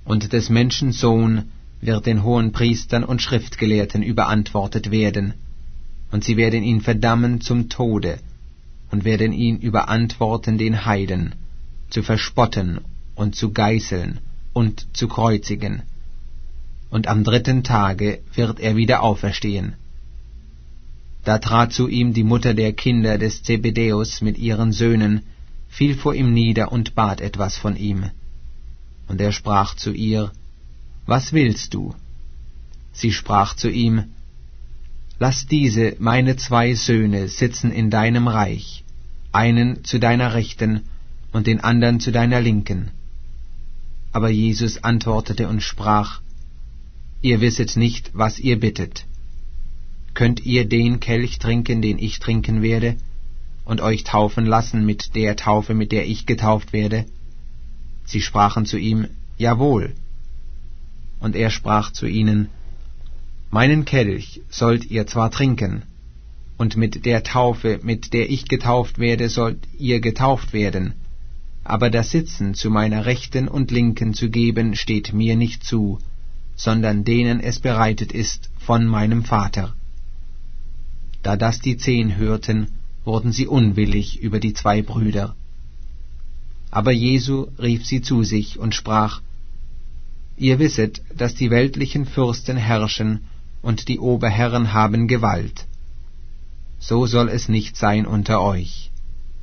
und 0.05 0.33
des 0.33 0.49
Menschen 0.49 0.93
Sohn 0.93 1.51
wird 1.81 2.07
den 2.07 2.23
hohen 2.23 2.53
Priestern 2.53 3.05
und 3.05 3.21
Schriftgelehrten 3.21 4.03
überantwortet 4.03 4.91
werden, 4.91 5.35
und 6.13 6.23
sie 6.23 6.37
werden 6.37 6.63
ihn 6.63 6.81
verdammen 6.81 7.41
zum 7.41 7.69
Tode, 7.69 8.21
und 8.93 9.05
werden 9.05 9.33
ihn 9.33 9.57
überantworten 9.59 10.59
den 10.59 10.85
Heiden, 10.85 11.35
zu 11.91 12.03
verspotten 12.03 12.81
und 13.17 13.35
zu 13.35 13.53
geißeln 13.53 14.19
und 14.53 14.87
zu 14.97 15.09
kreuzigen 15.09 15.83
und 16.93 17.07
am 17.09 17.25
dritten 17.25 17.65
Tage 17.65 18.21
wird 18.35 18.61
er 18.61 18.77
wieder 18.77 19.03
auferstehen. 19.03 19.77
Da 21.25 21.39
trat 21.39 21.73
zu 21.73 21.89
ihm 21.89 22.13
die 22.13 22.23
Mutter 22.23 22.53
der 22.53 22.75
Kinder 22.75 23.17
des 23.17 23.43
Zebedäus 23.43 24.21
mit 24.21 24.37
ihren 24.37 24.73
Söhnen, 24.73 25.23
fiel 25.69 25.95
vor 25.95 26.15
ihm 26.15 26.35
nieder 26.35 26.71
und 26.71 26.95
bat 26.95 27.23
etwas 27.23 27.57
von 27.57 27.77
ihm. 27.77 28.11
Und 29.09 29.23
er 29.23 29.33
sprach 29.33 29.75
zu 29.75 29.93
ihr, 29.93 30.33
Was 31.07 31.33
willst 31.33 31.73
du? 31.73 31.95
Sie 32.93 33.13
sprach 33.13 33.57
zu 33.57 33.71
ihm, 33.71 34.12
Lass 35.19 35.47
diese 35.47 35.97
meine 35.99 36.37
zwei 36.37 36.75
Söhne 36.75 37.29
sitzen 37.29 37.71
in 37.71 37.91
deinem 37.91 38.29
Reich, 38.29 38.85
einen 39.31 39.85
zu 39.85 39.99
deiner 39.99 40.35
Rechten 40.35 40.83
und 41.33 41.47
den 41.47 41.61
andern 41.61 42.01
zu 42.01 42.13
deiner 42.13 42.41
Linken. 42.41 42.91
Aber 44.13 44.31
Jesus 44.31 44.85
antwortete 44.85 45.49
und 45.49 45.63
sprach, 45.63 46.21
ihr 47.23 47.41
wisset 47.41 47.77
nicht, 47.77 48.11
was 48.15 48.39
ihr 48.39 48.59
bittet. 48.59 49.07
Könnt 50.15 50.45
ihr 50.45 50.69
den 50.69 51.01
Kelch 51.01 51.39
trinken, 51.39 51.81
den 51.81 51.99
ich 51.99 52.19
trinken 52.19 52.61
werde, 52.61 52.97
und 53.65 53.81
euch 53.81 54.05
taufen 54.05 54.45
lassen 54.45 54.85
mit 54.85 55.15
der 55.15 55.37
Taufe, 55.37 55.73
mit 55.73 55.93
der 55.93 56.07
ich 56.07 56.27
getauft 56.27 56.73
werde? 56.73 57.07
Sie 58.05 58.21
sprachen 58.21 58.67
zu 58.67 58.77
ihm, 58.77 59.07
Jawohl. 59.39 59.95
Und 61.21 61.35
er 61.37 61.51
sprach 61.51 61.93
zu 61.93 62.07
ihnen, 62.07 62.49
Meinen 63.55 63.85
Kelch 63.85 64.41
sollt 64.49 64.91
ihr 64.91 65.07
zwar 65.07 65.31
trinken, 65.31 65.83
und 66.57 66.79
mit 66.79 67.05
der 67.05 67.23
Taufe, 67.23 67.81
mit 67.83 68.15
der 68.15 68.31
ich 68.31 68.47
getauft 68.47 68.99
werde, 68.99 69.29
sollt 69.29 69.59
ihr 69.79 70.01
getauft 70.01 70.55
werden, 70.55 70.95
aber 71.63 71.91
das 71.91 72.11
Sitzen 72.11 72.55
zu 72.55 72.71
meiner 72.71 73.05
Rechten 73.05 73.49
und 73.49 73.71
Linken 73.71 74.15
zu 74.15 74.31
geben, 74.31 74.75
steht 74.75 75.13
mir 75.13 75.37
nicht 75.37 75.65
zu, 75.65 75.99
sondern 76.57 77.05
denen 77.05 77.41
es 77.41 77.61
bereitet 77.61 78.11
ist 78.13 78.49
von 78.59 78.87
meinem 78.87 79.23
Vater. 79.23 79.75
Da 81.23 81.37
das 81.37 81.61
die 81.61 81.77
Zehn 81.77 82.17
hörten, 82.17 82.69
wurden 83.05 83.33
sie 83.33 83.47
unwillig 83.47 84.19
über 84.19 84.41
die 84.41 84.55
zwei 84.55 84.81
Brüder. 84.81 85.37
Aber 86.71 86.91
Jesu 86.91 87.49
rief 87.59 87.85
sie 87.85 88.01
zu 88.01 88.25
sich 88.25 88.59
und 88.59 88.75
sprach, 88.75 89.21
Ihr 90.39 90.59
wisset, 90.59 91.03
dass 91.15 91.35
die 91.35 91.51
weltlichen 91.51 92.07
Fürsten 92.07 92.57
herrschen 92.57 93.21
und 93.63 93.89
die 93.89 93.99
Oberherren 93.99 94.73
haben 94.73 95.09
Gewalt. 95.09 95.67
So 96.79 97.07
soll 97.07 97.29
es 97.29 97.49
nicht 97.49 97.77
sein 97.77 98.07
unter 98.07 98.41
euch, 98.43 98.91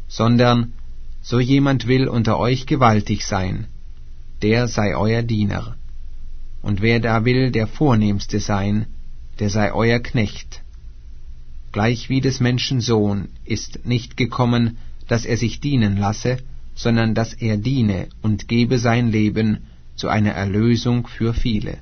sondern 0.08 0.74
so 1.22 1.40
jemand 1.40 1.88
will 1.88 2.08
unter 2.08 2.38
euch 2.38 2.66
gewaltig 2.66 3.26
sein, 3.26 3.68
der 4.42 4.68
sei 4.68 4.96
euer 4.96 5.24
Diener 5.24 5.76
und 6.62 6.82
wer 6.82 7.00
da 7.00 7.26
will 7.26 7.52
der 7.52 7.68
Vornehmste 7.68 8.40
sein, 8.40 8.88
der 9.40 9.50
sei 9.50 9.74
euer 9.74 10.00
Knecht. 10.00 10.62
Gleichwie 11.72 12.22
des 12.22 12.40
Menschen 12.40 12.82
Sohn 12.82 13.30
ist 13.46 13.86
nicht 13.86 14.18
gekommen, 14.18 14.78
dass 15.08 15.26
er 15.26 15.38
sich 15.38 15.62
dienen 15.62 15.98
lasse, 15.98 16.40
sondern 16.76 17.16
dass 17.16 17.34
er 17.34 17.58
diene 17.58 18.08
und 18.22 18.48
gebe 18.48 18.80
sein 18.80 19.12
Leben 19.12 19.68
zu 19.96 20.08
einer 20.08 20.32
Erlösung 20.32 21.08
für 21.08 21.34
viele. 21.34 21.78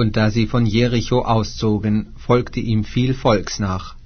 Und 0.00 0.16
da 0.16 0.30
sie 0.30 0.46
von 0.46 0.64
Jericho 0.64 1.22
auszogen, 1.22 2.12
folgte 2.14 2.60
ihm 2.60 2.84
viel 2.84 3.14
Volks 3.14 3.58
nach. 3.58 3.96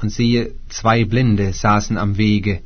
Und 0.00 0.08
siehe, 0.08 0.52
zwei 0.70 1.04
Blinde 1.04 1.52
saßen 1.52 1.98
am 1.98 2.16
Wege, 2.16 2.62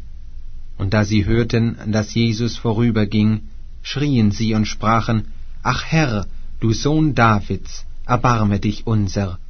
und 0.78 0.94
da 0.94 1.04
sie 1.04 1.24
hörten, 1.24 1.76
dass 1.88 2.14
Jesus 2.14 2.58
vorüberging, 2.58 3.48
schrien 3.82 4.30
sie 4.30 4.54
und 4.54 4.66
sprachen, 4.66 5.32
Ach 5.64 5.82
Herr, 5.84 6.28
du 6.60 6.72
Sohn 6.72 7.16
Davids, 7.16 7.84
erbarme 8.06 8.60
dich 8.60 8.86
unser. 8.86 9.40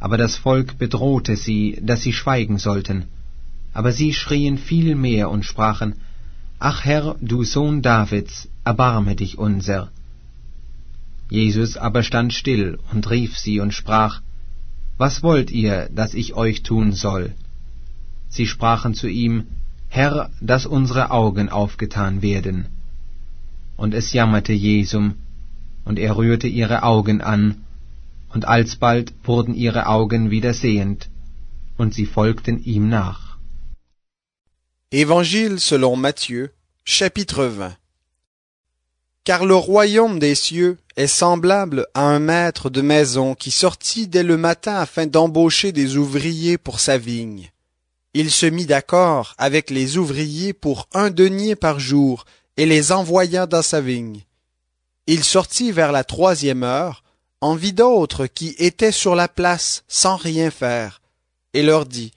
Aber 0.00 0.16
das 0.16 0.36
Volk 0.36 0.78
bedrohte 0.78 1.36
sie, 1.36 1.78
dass 1.82 2.00
sie 2.00 2.14
schweigen 2.14 2.56
sollten. 2.56 3.08
Aber 3.74 3.92
sie 3.92 4.14
schrien 4.14 4.56
viel 4.56 4.94
mehr 4.94 5.28
und 5.28 5.44
sprachen, 5.44 5.96
Ach 6.58 6.86
Herr, 6.86 7.16
du 7.20 7.44
Sohn 7.44 7.82
Davids, 7.82 8.48
erbarme 8.64 9.16
dich 9.16 9.36
unser. 9.36 9.90
Jesus 11.30 11.76
aber 11.76 12.02
stand 12.02 12.32
still 12.32 12.78
und 12.92 13.10
rief 13.10 13.38
sie 13.38 13.60
und 13.60 13.72
sprach, 13.72 14.22
Was 14.96 15.22
wollt 15.22 15.50
ihr, 15.50 15.88
dass 15.92 16.14
ich 16.14 16.34
euch 16.34 16.62
tun 16.62 16.92
soll? 16.92 17.34
Sie 18.28 18.46
sprachen 18.46 18.94
zu 18.94 19.08
ihm, 19.08 19.46
Herr, 19.88 20.30
dass 20.40 20.66
unsere 20.66 21.10
Augen 21.10 21.48
aufgetan 21.48 22.22
werden 22.22 22.66
und 23.78 23.94
es 23.94 24.12
jammerte 24.12 24.52
Jesum, 24.52 25.14
und 25.84 25.98
er 25.98 26.16
rührte 26.18 26.48
ihre 26.48 26.82
Augen 26.82 27.22
an, 27.22 27.64
und 28.34 28.44
alsbald 28.44 29.14
wurden 29.22 29.54
ihre 29.54 29.86
Augen 29.86 30.30
wieder 30.30 30.52
sehend, 30.52 31.08
und 31.78 31.94
sie 31.94 32.04
folgten 32.04 32.62
ihm 32.62 32.88
nach. 32.88 33.38
Évangile 34.92 35.58
selon 35.58 36.00
Matthieu, 36.00 36.48
chapitre 36.84 37.50
20 37.50 37.87
Car 39.28 39.44
le 39.44 39.56
royaume 39.56 40.18
des 40.18 40.34
cieux 40.34 40.78
est 40.96 41.06
semblable 41.06 41.86
à 41.92 42.00
un 42.00 42.18
maître 42.18 42.70
de 42.70 42.80
maison 42.80 43.34
qui 43.34 43.50
sortit 43.50 44.06
dès 44.06 44.22
le 44.22 44.38
matin 44.38 44.76
afin 44.76 45.04
d'embaucher 45.04 45.70
des 45.70 45.98
ouvriers 45.98 46.56
pour 46.56 46.80
sa 46.80 46.96
vigne. 46.96 47.50
Il 48.14 48.30
se 48.30 48.46
mit 48.46 48.64
d'accord 48.64 49.34
avec 49.36 49.68
les 49.68 49.98
ouvriers 49.98 50.54
pour 50.54 50.88
un 50.94 51.10
denier 51.10 51.56
par 51.56 51.78
jour 51.78 52.24
et 52.56 52.64
les 52.64 52.90
envoya 52.90 53.44
dans 53.44 53.60
sa 53.60 53.82
vigne. 53.82 54.22
Il 55.06 55.22
sortit 55.24 55.72
vers 55.72 55.92
la 55.92 56.04
troisième 56.04 56.62
heure, 56.62 57.04
en 57.42 57.54
vit 57.54 57.74
d'autres 57.74 58.24
qui 58.24 58.54
étaient 58.56 58.92
sur 58.92 59.14
la 59.14 59.28
place 59.28 59.84
sans 59.88 60.16
rien 60.16 60.50
faire, 60.50 61.02
et 61.52 61.62
leur 61.62 61.84
dit, 61.84 62.12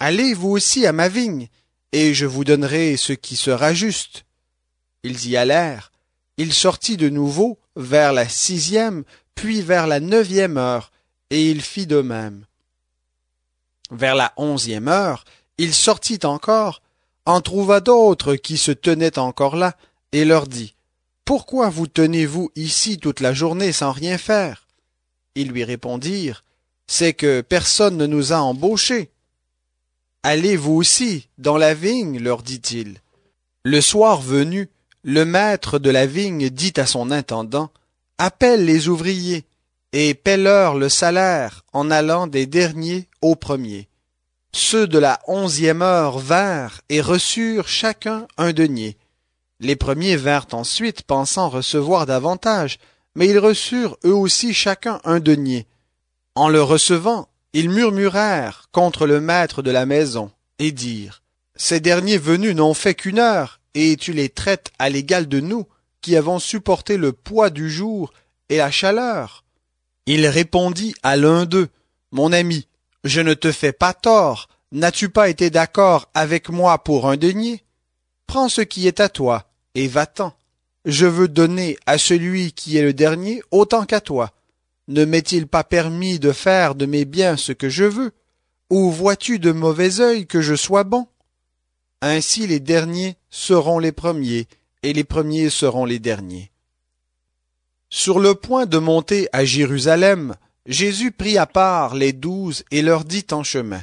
Allez 0.00 0.34
vous 0.34 0.50
aussi 0.50 0.86
à 0.86 0.92
ma 0.92 1.08
vigne, 1.08 1.46
et 1.92 2.14
je 2.14 2.26
vous 2.26 2.42
donnerai 2.42 2.96
ce 2.96 3.12
qui 3.12 3.36
sera 3.36 3.74
juste. 3.74 4.24
Ils 5.04 5.28
y 5.28 5.36
allèrent. 5.36 5.92
Il 6.38 6.52
sortit 6.52 6.96
de 6.96 7.08
nouveau 7.08 7.58
vers 7.74 8.12
la 8.12 8.28
sixième, 8.28 9.02
puis 9.34 9.60
vers 9.60 9.88
la 9.88 9.98
neuvième 9.98 10.56
heure, 10.56 10.92
et 11.30 11.50
il 11.50 11.60
fit 11.60 11.86
de 11.86 12.00
même. 12.00 12.46
Vers 13.90 14.14
la 14.14 14.32
onzième 14.36 14.86
heure, 14.86 15.24
il 15.58 15.74
sortit 15.74 16.20
encore, 16.24 16.80
en 17.26 17.40
trouva 17.40 17.80
d'autres 17.80 18.36
qui 18.36 18.56
se 18.56 18.70
tenaient 18.70 19.18
encore 19.18 19.56
là, 19.56 19.76
et 20.12 20.24
leur 20.24 20.46
dit, 20.46 20.74
Pourquoi 21.24 21.70
vous 21.70 21.88
tenez-vous 21.88 22.52
ici 22.54 22.98
toute 22.98 23.18
la 23.20 23.34
journée 23.34 23.72
sans 23.72 23.90
rien 23.90 24.16
faire? 24.16 24.68
Ils 25.34 25.48
lui 25.48 25.64
répondirent, 25.64 26.44
C'est 26.86 27.14
que 27.14 27.40
personne 27.40 27.96
ne 27.96 28.06
nous 28.06 28.32
a 28.32 28.36
embauchés. 28.36 29.10
Allez 30.22 30.56
vous 30.56 30.74
aussi 30.74 31.28
dans 31.36 31.56
la 31.56 31.74
vigne, 31.74 32.20
leur 32.20 32.42
dit-il. 32.42 33.00
Le 33.64 33.80
soir 33.80 34.20
venu, 34.20 34.70
le 35.04 35.24
maître 35.24 35.78
de 35.78 35.90
la 35.90 36.06
vigne 36.06 36.50
dit 36.50 36.74
à 36.76 36.86
son 36.86 37.10
intendant, 37.10 37.70
Appelle 38.18 38.64
les 38.64 38.88
ouvriers, 38.88 39.44
et 39.92 40.14
paie-leur 40.14 40.74
le 40.74 40.88
salaire 40.88 41.64
en 41.72 41.90
allant 41.90 42.26
des 42.26 42.46
derniers 42.46 43.08
aux 43.22 43.36
premiers. 43.36 43.88
Ceux 44.52 44.86
de 44.86 44.98
la 44.98 45.20
onzième 45.26 45.82
heure 45.82 46.18
vinrent 46.18 46.80
et 46.88 47.00
reçurent 47.00 47.68
chacun 47.68 48.26
un 48.36 48.52
denier. 48.52 48.96
Les 49.60 49.76
premiers 49.76 50.16
vinrent 50.16 50.48
ensuite 50.52 51.02
pensant 51.02 51.48
recevoir 51.48 52.06
davantage, 52.06 52.78
mais 53.14 53.28
ils 53.28 53.38
reçurent 53.38 53.96
eux 54.04 54.14
aussi 54.14 54.54
chacun 54.54 55.00
un 55.04 55.20
denier. 55.20 55.66
En 56.34 56.48
le 56.48 56.62
recevant, 56.62 57.28
ils 57.52 57.70
murmurèrent 57.70 58.68
contre 58.72 59.06
le 59.06 59.20
maître 59.20 59.62
de 59.62 59.70
la 59.70 59.86
maison, 59.86 60.30
et 60.58 60.72
dirent, 60.72 61.22
Ces 61.56 61.80
derniers 61.80 62.18
venus 62.18 62.54
n'ont 62.54 62.74
fait 62.74 62.94
qu'une 62.94 63.18
heure, 63.18 63.57
et 63.74 63.96
tu 63.96 64.12
les 64.12 64.28
traites 64.28 64.70
à 64.78 64.88
l'égal 64.88 65.28
de 65.28 65.40
nous, 65.40 65.66
qui 66.00 66.16
avons 66.16 66.38
supporté 66.38 66.96
le 66.96 67.12
poids 67.12 67.50
du 67.50 67.70
jour 67.70 68.12
et 68.48 68.58
la 68.58 68.70
chaleur. 68.70 69.44
Il 70.06 70.26
répondit 70.26 70.94
à 71.02 71.16
l'un 71.16 71.44
d'eux, 71.44 71.68
Mon 72.12 72.32
ami, 72.32 72.66
je 73.04 73.20
ne 73.20 73.34
te 73.34 73.52
fais 73.52 73.72
pas 73.72 73.92
tort, 73.92 74.48
n'as-tu 74.72 75.08
pas 75.08 75.28
été 75.28 75.50
d'accord 75.50 76.10
avec 76.14 76.48
moi 76.48 76.82
pour 76.82 77.08
un 77.08 77.16
denier? 77.16 77.62
Prends 78.26 78.48
ce 78.48 78.60
qui 78.60 78.86
est 78.86 79.00
à 79.00 79.08
toi, 79.08 79.50
et 79.74 79.88
va-t'en. 79.88 80.32
Je 80.84 81.06
veux 81.06 81.28
donner 81.28 81.76
à 81.86 81.98
celui 81.98 82.52
qui 82.52 82.76
est 82.76 82.82
le 82.82 82.94
dernier 82.94 83.42
autant 83.50 83.84
qu'à 83.84 84.00
toi. 84.00 84.32
Ne 84.86 85.04
m'est-il 85.04 85.46
pas 85.46 85.64
permis 85.64 86.18
de 86.18 86.32
faire 86.32 86.74
de 86.74 86.86
mes 86.86 87.04
biens 87.04 87.36
ce 87.36 87.52
que 87.52 87.68
je 87.68 87.84
veux? 87.84 88.12
Ou 88.70 88.90
vois-tu 88.90 89.38
de 89.38 89.52
mauvais 89.52 90.00
œil 90.00 90.26
que 90.26 90.40
je 90.40 90.54
sois 90.54 90.84
bon? 90.84 91.06
Ainsi 92.00 92.46
les 92.46 92.60
derniers 92.60 93.16
seront 93.30 93.78
les 93.78 93.92
premiers, 93.92 94.46
et 94.82 94.92
les 94.92 95.04
premiers 95.04 95.50
seront 95.50 95.84
les 95.84 95.98
derniers. 95.98 96.50
Sur 97.90 98.20
le 98.20 98.34
point 98.34 98.66
de 98.66 98.78
monter 98.78 99.28
à 99.32 99.44
Jérusalem, 99.44 100.36
Jésus 100.66 101.10
prit 101.10 101.38
à 101.38 101.46
part 101.46 101.94
les 101.94 102.12
douze 102.12 102.64
et 102.70 102.82
leur 102.82 103.04
dit 103.04 103.26
en 103.32 103.42
chemin, 103.42 103.82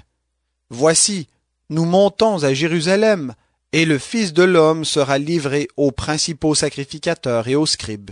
Voici, 0.70 1.28
nous 1.70 1.86
montons 1.86 2.44
à 2.44 2.54
Jérusalem, 2.54 3.34
et 3.72 3.86
le 3.86 3.98
Fils 3.98 4.32
de 4.32 4.44
l'homme 4.44 4.86
sera 4.86 5.18
livré 5.18 5.68
aux 5.76 5.92
principaux 5.92 6.56
sacrificateurs 6.56 7.48
et 7.48 7.56
aux 7.56 7.66
scribes. 7.66 8.12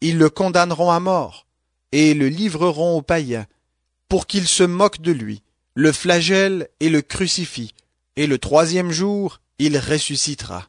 Ils 0.00 0.18
le 0.18 0.30
condamneront 0.30 0.90
à 0.90 0.98
mort, 0.98 1.46
et 1.92 2.14
le 2.14 2.28
livreront 2.28 2.96
aux 2.96 3.02
païens, 3.02 3.46
pour 4.08 4.26
qu'ils 4.26 4.48
se 4.48 4.64
moquent 4.64 5.02
de 5.02 5.12
lui, 5.12 5.42
le 5.74 5.92
flagellent 5.92 6.68
et 6.80 6.88
le 6.88 7.02
crucifient, 7.02 7.74
et 8.16 8.26
le 8.26 8.38
troisième 8.38 8.90
jour 8.90 9.40
il 9.58 9.78
ressuscitera. 9.78 10.68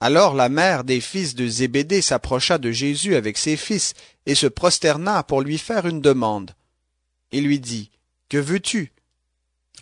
Alors 0.00 0.34
la 0.34 0.48
mère 0.48 0.84
des 0.84 1.00
fils 1.00 1.34
de 1.34 1.46
Zébédée 1.46 2.02
s'approcha 2.02 2.58
de 2.58 2.70
Jésus 2.70 3.16
avec 3.16 3.38
ses 3.38 3.56
fils 3.56 3.94
et 4.26 4.34
se 4.34 4.46
prosterna 4.46 5.22
pour 5.22 5.40
lui 5.40 5.58
faire 5.58 5.86
une 5.86 6.00
demande. 6.00 6.52
Il 7.32 7.44
lui 7.44 7.58
dit, 7.58 7.90
Que 8.28 8.38
veux-tu? 8.38 8.92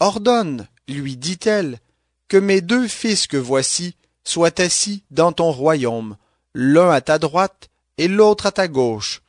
Ordonne, 0.01 0.69
lui 0.89 1.17
dit-elle, 1.17 1.81
que 2.29 2.37
mes 2.37 2.61
deux 2.61 2.89
fils 2.89 3.27
que 3.27 3.37
voici 3.37 3.97
soient 4.25 4.61
assis 4.61 5.03
dans 5.11 5.33
ton 5.33 5.51
royaume, 5.51 6.17
l'un 6.55 6.91
à 6.91 7.01
ta 7.01 7.19
droite 7.19 7.69
et 7.99 8.09
l'autre 8.09 8.47
à 8.47 8.53
ta 8.53 8.69
gauche. 8.69 9.23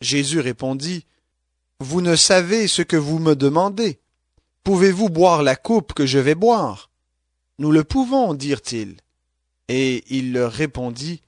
Jésus 0.00 0.40
répondit, 0.40 1.06
Vous 1.80 2.00
ne 2.00 2.16
savez 2.16 2.68
ce 2.68 2.82
que 2.82 2.96
vous 2.96 3.18
me 3.18 3.34
demandez. 3.34 3.98
Pouvez-vous 4.64 5.10
boire 5.10 5.42
la 5.42 5.56
coupe 5.56 5.92
que 5.92 6.06
je 6.06 6.18
vais 6.18 6.34
boire? 6.34 6.88
Nous 7.58 7.70
le 7.70 7.84
pouvons, 7.84 8.32
dirent-ils. 8.32 8.96
Et 9.68 10.02
il 10.08 10.32
leur 10.32 10.52
répondit, 10.52 11.20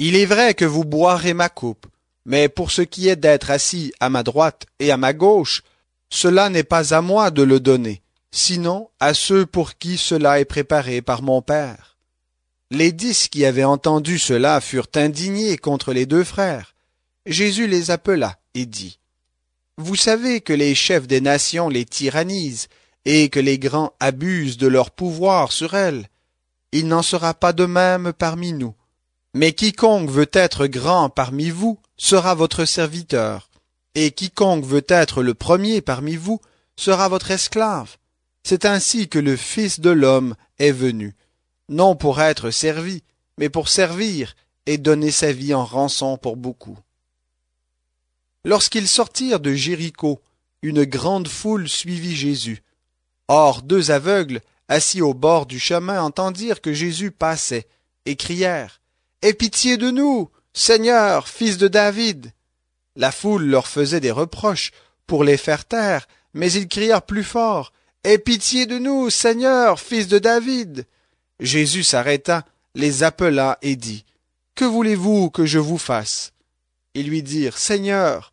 Il 0.00 0.16
est 0.16 0.26
vrai 0.26 0.54
que 0.54 0.64
vous 0.64 0.84
boirez 0.84 1.32
ma 1.32 1.48
coupe, 1.48 1.86
mais 2.24 2.48
pour 2.48 2.72
ce 2.72 2.82
qui 2.82 3.08
est 3.08 3.14
d'être 3.14 3.52
assis 3.52 3.92
à 4.00 4.10
ma 4.10 4.24
droite 4.24 4.66
et 4.80 4.90
à 4.90 4.96
ma 4.96 5.12
gauche, 5.12 5.62
cela 6.10 6.50
n'est 6.50 6.64
pas 6.64 6.92
à 6.92 7.02
moi 7.02 7.30
de 7.30 7.44
le 7.44 7.60
donner, 7.60 8.02
sinon 8.32 8.90
à 8.98 9.14
ceux 9.14 9.46
pour 9.46 9.78
qui 9.78 9.96
cela 9.96 10.40
est 10.40 10.44
préparé 10.44 11.02
par 11.02 11.22
mon 11.22 11.42
Père. 11.42 11.96
Les 12.72 12.90
dix 12.90 13.28
qui 13.28 13.44
avaient 13.44 13.62
entendu 13.62 14.18
cela 14.18 14.60
furent 14.60 14.90
indignés 14.96 15.56
contre 15.56 15.92
les 15.92 16.04
deux 16.04 16.24
frères. 16.24 16.74
Jésus 17.26 17.68
les 17.68 17.92
appela 17.92 18.38
et 18.54 18.66
dit, 18.66 18.98
Vous 19.78 19.96
savez 19.96 20.40
que 20.40 20.52
les 20.52 20.74
chefs 20.74 21.06
des 21.06 21.20
nations 21.20 21.68
les 21.68 21.84
tyrannisent, 21.84 22.68
et 23.06 23.28
que 23.28 23.40
les 23.40 23.58
grands 23.58 23.92
abusent 24.00 24.58
de 24.58 24.66
leur 24.66 24.90
pouvoir 24.90 25.52
sur 25.52 25.74
elles. 25.74 26.08
Il 26.72 26.88
n'en 26.88 27.02
sera 27.02 27.34
pas 27.34 27.52
de 27.52 27.64
même 27.64 28.12
parmi 28.12 28.52
nous. 28.52 28.74
Mais 29.32 29.52
quiconque 29.52 30.10
veut 30.10 30.30
être 30.32 30.66
grand 30.66 31.08
parmi 31.08 31.50
vous 31.50 31.78
sera 31.96 32.34
votre 32.34 32.64
serviteur, 32.64 33.48
et 33.94 34.10
quiconque 34.10 34.64
veut 34.64 34.84
être 34.88 35.22
le 35.22 35.34
premier 35.34 35.80
parmi 35.80 36.16
vous 36.16 36.40
sera 36.74 37.08
votre 37.08 37.30
esclave. 37.30 37.96
C'est 38.42 38.64
ainsi 38.64 39.08
que 39.08 39.18
le 39.18 39.36
Fils 39.36 39.80
de 39.80 39.90
l'homme 39.90 40.34
est 40.58 40.72
venu, 40.72 41.14
non 41.68 41.96
pour 41.96 42.20
être 42.20 42.50
servi, 42.50 43.02
mais 43.38 43.48
pour 43.48 43.68
servir 43.68 44.34
et 44.66 44.78
donner 44.78 45.10
sa 45.10 45.32
vie 45.32 45.54
en 45.54 45.64
rançon 45.64 46.16
pour 46.16 46.36
beaucoup. 46.36 46.78
Lorsqu'ils 48.46 48.86
sortirent 48.86 49.40
de 49.40 49.52
Jéricho, 49.54 50.22
une 50.62 50.84
grande 50.84 51.26
foule 51.26 51.68
suivit 51.68 52.14
Jésus. 52.14 52.62
Or 53.26 53.60
deux 53.60 53.90
aveugles, 53.90 54.40
assis 54.68 55.02
au 55.02 55.14
bord 55.14 55.46
du 55.46 55.58
chemin, 55.58 56.00
entendirent 56.00 56.60
que 56.60 56.72
Jésus 56.72 57.10
passait, 57.10 57.66
et 58.04 58.14
crièrent. 58.14 58.80
Aie 59.20 59.34
pitié 59.34 59.78
de 59.78 59.90
nous, 59.90 60.30
Seigneur, 60.52 61.26
fils 61.26 61.58
de 61.58 61.66
David. 61.66 62.30
La 62.94 63.10
foule 63.10 63.46
leur 63.46 63.66
faisait 63.66 63.98
des 63.98 64.12
reproches 64.12 64.70
pour 65.08 65.24
les 65.24 65.38
faire 65.38 65.64
taire, 65.64 66.06
mais 66.32 66.52
ils 66.52 66.68
crièrent 66.68 67.02
plus 67.02 67.24
fort. 67.24 67.72
Aie 68.04 68.18
pitié 68.18 68.66
de 68.66 68.78
nous, 68.78 69.10
Seigneur, 69.10 69.80
fils 69.80 70.06
de 70.06 70.20
David. 70.20 70.86
Jésus 71.40 71.82
s'arrêta, 71.82 72.44
les 72.76 73.02
appela 73.02 73.58
et 73.62 73.74
dit. 73.74 74.04
Que 74.54 74.64
voulez-vous 74.64 75.30
que 75.30 75.46
je 75.46 75.58
vous 75.58 75.78
fasse? 75.78 76.32
Ils 76.94 77.08
lui 77.08 77.24
dirent. 77.24 77.58
Seigneur, 77.58 78.32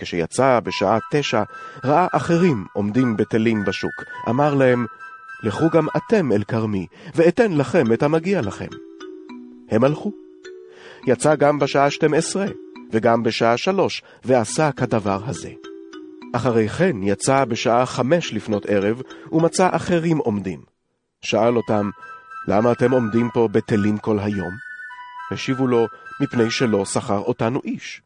כשיצא 0.00 0.60
בשעה 0.60 0.98
תשע, 1.12 1.42
ראה 1.84 2.06
אחרים 2.12 2.64
עומדים 2.72 3.16
בטלים 3.16 3.64
בשוק. 3.64 4.04
אמר 4.28 4.54
להם, 4.54 4.86
לכו 5.42 5.70
גם 5.70 5.86
אתם 5.96 6.32
אל 6.32 6.44
כרמי, 6.44 6.86
ואתן 7.14 7.52
לכם 7.52 7.92
את 7.92 8.02
המגיע 8.02 8.40
לכם. 8.40 8.68
הם 9.70 9.84
הלכו. 9.84 10.12
יצא 11.06 11.34
גם 11.34 11.58
בשעה 11.58 11.90
שתים 11.90 12.14
עשרה, 12.14 12.46
וגם 12.92 13.22
בשעה 13.22 13.56
שלוש, 13.56 14.02
ועשה 14.24 14.72
כדבר 14.72 15.20
הזה. 15.26 15.50
אחרי 16.32 16.68
כן 16.68 16.96
יצא 17.02 17.44
בשעה 17.44 17.86
חמש 17.86 18.34
לפנות 18.34 18.66
ערב, 18.66 19.02
ומצא 19.32 19.68
אחרים 19.72 20.18
עומדים. 20.18 20.60
שאל 21.22 21.56
אותם, 21.56 21.90
למה 22.48 22.72
אתם 22.72 22.90
עומדים 22.90 23.28
פה 23.34 23.48
בטלים 23.52 23.98
כל 23.98 24.18
היום? 24.18 24.52
השיבו 25.30 25.66
לו, 25.66 25.86
מפני 26.20 26.50
שלא 26.50 26.84
שכר 26.84 27.18
אותנו 27.18 27.60
איש. 27.64 28.02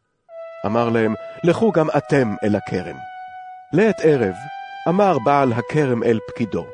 אמר 0.65 0.89
להם, 0.89 1.13
לכו 1.43 1.71
גם 1.71 1.87
אתם 1.97 2.35
אל 2.43 2.55
הכרם. 2.55 2.95
לעת 3.73 3.99
ערב, 4.03 4.35
אמר 4.89 5.17
בעל 5.19 5.53
הכרם 5.53 6.03
אל 6.03 6.19
פקידו, 6.27 6.65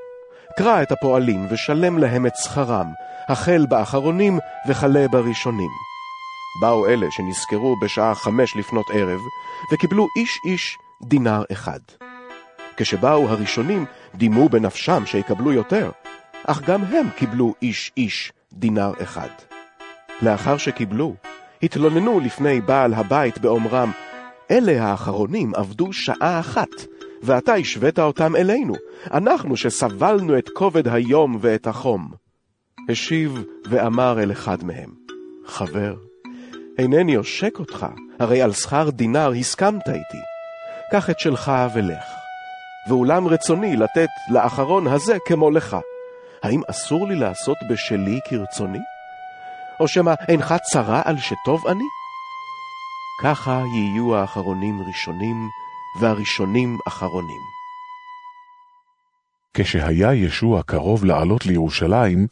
קרא 0.58 0.82
את 0.82 0.92
הפועלים 0.92 1.48
ושלם 1.50 1.98
להם 1.98 2.26
את 2.26 2.36
שכרם, 2.36 2.88
החל 3.30 3.66
באחרונים 3.70 4.40
וכלה 4.68 5.08
בראשונים. 5.08 5.70
באו 6.62 6.88
אלה 6.88 7.08
שנזכרו 7.12 7.76
בשעה 7.80 8.16
חמש 8.16 8.56
לפנות 8.56 8.86
ערב, 8.94 9.20
וקיבלו 9.74 10.08
איש 10.18 10.40
איש 10.46 10.78
דינר 11.02 11.44
אחד. 11.52 11.80
כשבאו 12.78 13.30
הראשונים, 13.30 13.86
דימו 14.16 14.50
בנפשם 14.50 15.06
שיקבלו 15.06 15.54
יותר, 15.54 15.92
אך 16.48 16.62
גם 16.62 16.84
הם 16.84 17.10
קיבלו 17.16 17.54
איש 17.62 17.92
איש 17.98 18.32
דינר 18.54 18.92
אחד. 19.04 19.30
לאחר 20.22 20.58
שקיבלו, 20.58 21.16
התלוננו 21.64 22.20
לפני 22.20 22.62
בעל 22.62 22.94
הבית 22.94 23.38
באומרם, 23.38 23.92
אלה 24.52 24.84
האחרונים 24.84 25.56
עבדו 25.56 25.94
שעה 25.94 26.40
אחת, 26.40 26.70
ואתה 27.24 27.54
השווית 27.54 28.00
אותם 28.00 28.36
אלינו, 28.36 28.74
אנחנו 29.12 29.58
שסבלנו 29.58 30.38
את 30.38 30.50
כובד 30.50 30.88
היום 30.88 31.38
ואת 31.42 31.68
החום. 31.68 32.12
השיב 32.90 33.44
ואמר 33.70 34.24
אל 34.24 34.32
אחד 34.32 34.64
מהם, 34.64 34.90
חבר, 35.46 35.96
אינני 36.78 37.16
עושק 37.16 37.60
אותך, 37.60 37.86
הרי 38.20 38.42
על 38.42 38.54
שכר 38.54 38.90
דינר 38.90 39.32
הסכמת 39.40 39.88
איתי. 39.88 40.22
קח 40.92 41.10
את 41.10 41.20
שלך 41.20 41.52
ולך. 41.76 42.04
ואולם 42.90 43.28
רצוני 43.28 43.76
לתת 43.76 44.10
לאחרון 44.32 44.88
הזה 44.88 45.18
כמו 45.26 45.52
לך. 45.52 45.78
האם 46.44 46.62
אסור 46.68 47.08
לי 47.08 47.16
לעשות 47.16 47.58
בשלי 47.70 48.20
כרצוני? 48.30 48.80
או 49.82 49.88
שמא 49.88 50.14
אינך 50.28 50.54
צרה 50.72 51.02
על 51.06 51.18
שטוב 51.18 51.68
אני? 51.68 51.84
ככה 53.24 53.62
יהיו 53.76 54.16
האחרונים 54.16 54.82
ראשונים, 54.88 55.50
והראשונים 56.00 56.78
אחרונים. 56.88 57.42
כשהיה 59.54 60.14
ישוע 60.14 60.64
קרוב 60.64 61.06
לעלות 61.06 61.46
לירושלים, 61.46 62.28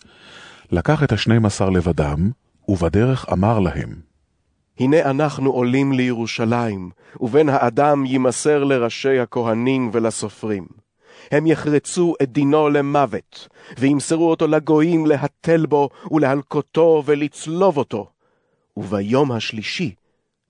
לקח 0.72 1.04
את 1.04 1.12
השנים 1.12 1.45
עשר 1.45 1.70
לבדם, 1.70 2.32
ובדרך 2.68 3.26
אמר 3.34 3.60
להם, 3.60 3.95
הנה 4.80 5.02
אנחנו 5.02 5.52
עולים 5.52 5.91
לירושלים, 5.91 6.89
ובן 7.20 7.50
האדם 7.50 8.06
יימסר 8.06 8.64
לראשי 8.64 9.20
הכהנים 9.20 9.89
ולסופרים. 9.93 10.68
הם 11.32 11.47
יחרצו 11.47 12.13
את 12.24 12.32
דינו 12.32 12.70
למוות, 12.70 13.47
וימסרו 13.78 14.30
אותו 14.30 14.47
לגויים 14.47 15.05
להתל 15.05 15.65
בו, 15.65 15.89
ולהלקותו 16.11 17.03
ולצלוב 17.05 17.78
אותו, 17.78 18.09
וביום 18.78 19.32
השלישי 19.32 19.95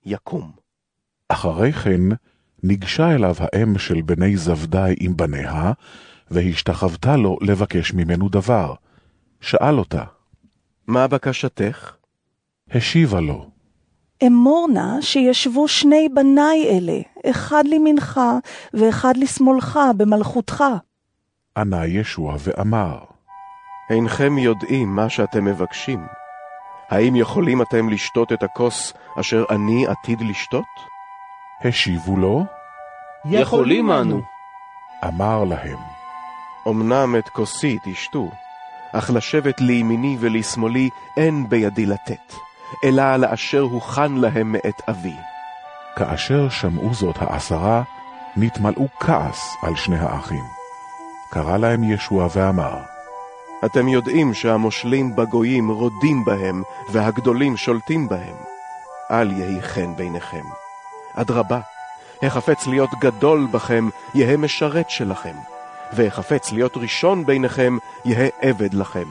יקום. 0.06 0.50
אחרי 1.28 1.72
כן 1.72 2.00
ניגשה 2.62 3.14
אליו 3.14 3.34
האם 3.38 3.78
של 3.78 4.02
בני 4.02 4.36
זבדי 4.36 4.94
עם 5.00 5.16
בניה, 5.16 5.72
והשתחוותה 6.30 7.16
לו 7.16 7.38
לבקש 7.40 7.92
ממנו 7.92 8.28
דבר. 8.28 8.74
שאל 9.40 9.78
אותה, 9.78 10.04
מה 10.86 11.06
בקשתך? 11.06 11.94
השיבה 12.70 13.20
לו, 13.20 13.49
אמור 14.26 14.68
נא 14.72 15.00
שישבו 15.00 15.68
שני 15.68 16.08
בניי 16.14 16.68
אלה, 16.68 17.00
אחד 17.30 17.64
לימינך 17.66 18.20
ואחד 18.74 19.16
לשמאלך 19.16 19.78
במלכותך. 19.96 20.64
ענה 21.56 21.86
ישוע 21.86 22.36
ואמר, 22.38 22.98
אינכם 23.90 24.38
יודעים 24.38 24.96
מה 24.96 25.08
שאתם 25.08 25.44
מבקשים. 25.44 26.06
האם 26.90 27.16
יכולים 27.16 27.62
אתם 27.62 27.88
לשתות 27.88 28.32
את 28.32 28.42
הכוס 28.42 28.92
אשר 29.20 29.44
אני 29.50 29.86
עתיד 29.86 30.20
לשתות? 30.20 30.64
השיבו 31.64 32.16
לו, 32.16 32.44
יכולים 33.24 33.92
אנו. 33.92 34.20
אמר 35.04 35.44
להם, 35.44 35.78
אמנם 36.68 37.16
את 37.18 37.28
כוסי 37.28 37.78
תשתו, 37.84 38.30
אך 38.92 39.10
לשבת 39.10 39.60
לימיני 39.60 40.16
ולשמאלי 40.20 40.88
אין 41.16 41.48
בידי 41.48 41.86
לתת, 41.86 42.34
אלא 42.84 43.16
לאשר 43.16 43.60
הוכן 43.60 44.12
להם 44.12 44.52
מאת 44.52 44.82
אבי. 44.88 45.16
כאשר 45.96 46.48
שמעו 46.48 46.94
זאת 46.94 47.16
העשרה, 47.18 47.82
נתמלאו 48.36 48.86
כעס 49.00 49.56
על 49.62 49.76
שני 49.76 49.98
האחים. 49.98 50.44
קרא 51.30 51.56
להם 51.56 51.84
ישוע 51.84 52.28
ואמר, 52.34 52.78
אתם 53.64 53.88
יודעים 53.88 54.34
שהמושלים 54.34 55.16
בגויים 55.16 55.70
רודים 55.70 56.24
בהם, 56.24 56.62
והגדולים 56.92 57.56
שולטים 57.56 58.08
בהם. 58.08 58.36
אל 59.10 59.32
יהי 59.32 59.62
חן 59.62 59.96
ביניכם. 59.96 60.44
אדרבה, 61.14 61.60
החפץ 62.22 62.66
להיות 62.66 62.90
גדול 63.00 63.46
בכם, 63.50 63.88
יהא 64.14 64.36
משרת 64.36 64.90
שלכם, 64.90 65.34
והחפץ 65.92 66.52
להיות 66.52 66.76
ראשון 66.76 67.26
ביניכם, 67.26 67.78
יהא 68.04 68.28
עבד 68.40 68.74
לכם. 68.74 69.06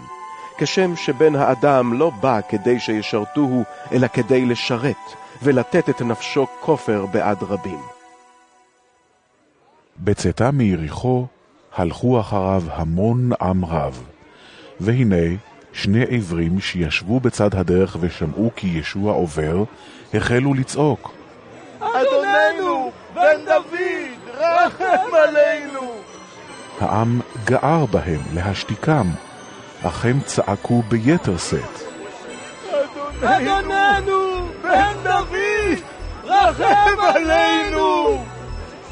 כשם 0.61 0.95
שבן 0.95 1.35
האדם 1.35 1.93
לא 1.93 2.09
בא 2.09 2.39
כדי 2.49 2.79
שישרתוהו, 2.79 3.63
אלא 3.91 4.07
כדי 4.07 4.45
לשרת, 4.45 4.95
ולתת 5.43 5.89
את 5.89 6.01
נפשו 6.01 6.45
כופר 6.59 7.05
בעד 7.05 7.43
רבים. 7.43 7.79
בצאתה 9.97 10.51
מיריחו, 10.51 11.25
הלכו 11.75 12.19
אחריו 12.19 12.63
המון 12.71 13.29
עם 13.41 13.65
רב. 13.65 14.03
והנה, 14.79 15.35
שני 15.73 16.03
עברים 16.09 16.59
שישבו 16.59 17.19
בצד 17.19 17.55
הדרך 17.55 17.97
ושמעו 17.99 18.51
כי 18.55 18.67
ישוע 18.67 19.13
עובר, 19.13 19.63
החלו 20.13 20.53
לצעוק. 20.53 21.11
אדוננו, 21.79 22.91
בן 23.13 23.45
דוד, 23.45 24.33
רחם 24.37 25.15
עלינו! 25.27 25.91
העם 26.81 27.21
גער 27.45 27.85
בהם 27.85 28.21
להשתיקם, 28.33 29.07
אך 29.83 30.05
הם 30.05 30.19
צעקו 30.25 30.81
ביתר 30.81 31.37
שאת. 31.37 31.79
אדוננו, 33.23 34.47
בן 34.63 34.93
דוד, 35.03 35.79
רחם 36.23 36.99
עלינו! 37.15 38.23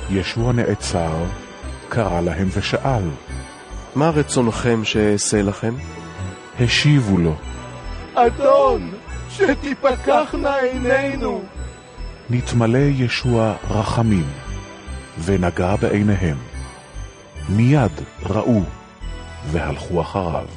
ישוע 0.10 0.54
נעצר, 0.54 1.24
קרא 1.90 2.22
להם 2.22 2.50
ושאל. 2.54 3.10
מה 3.96 4.10
רצונכם 4.10 4.84
שאעשה 4.84 5.42
לכם? 5.42 5.74
השיבו 6.60 7.18
לו. 7.18 7.36
אדון, 8.14 8.92
שתפקחנה 9.30 10.56
עינינו. 10.56 11.44
נתמלא 12.30 12.78
ישוע 12.78 13.54
רחמים, 13.70 14.28
ונגע 15.24 15.76
בעיניהם. 15.76 16.38
מיד 17.50 17.92
ראו, 18.24 18.62
והלכו 19.52 20.02
אחריו. 20.02 20.57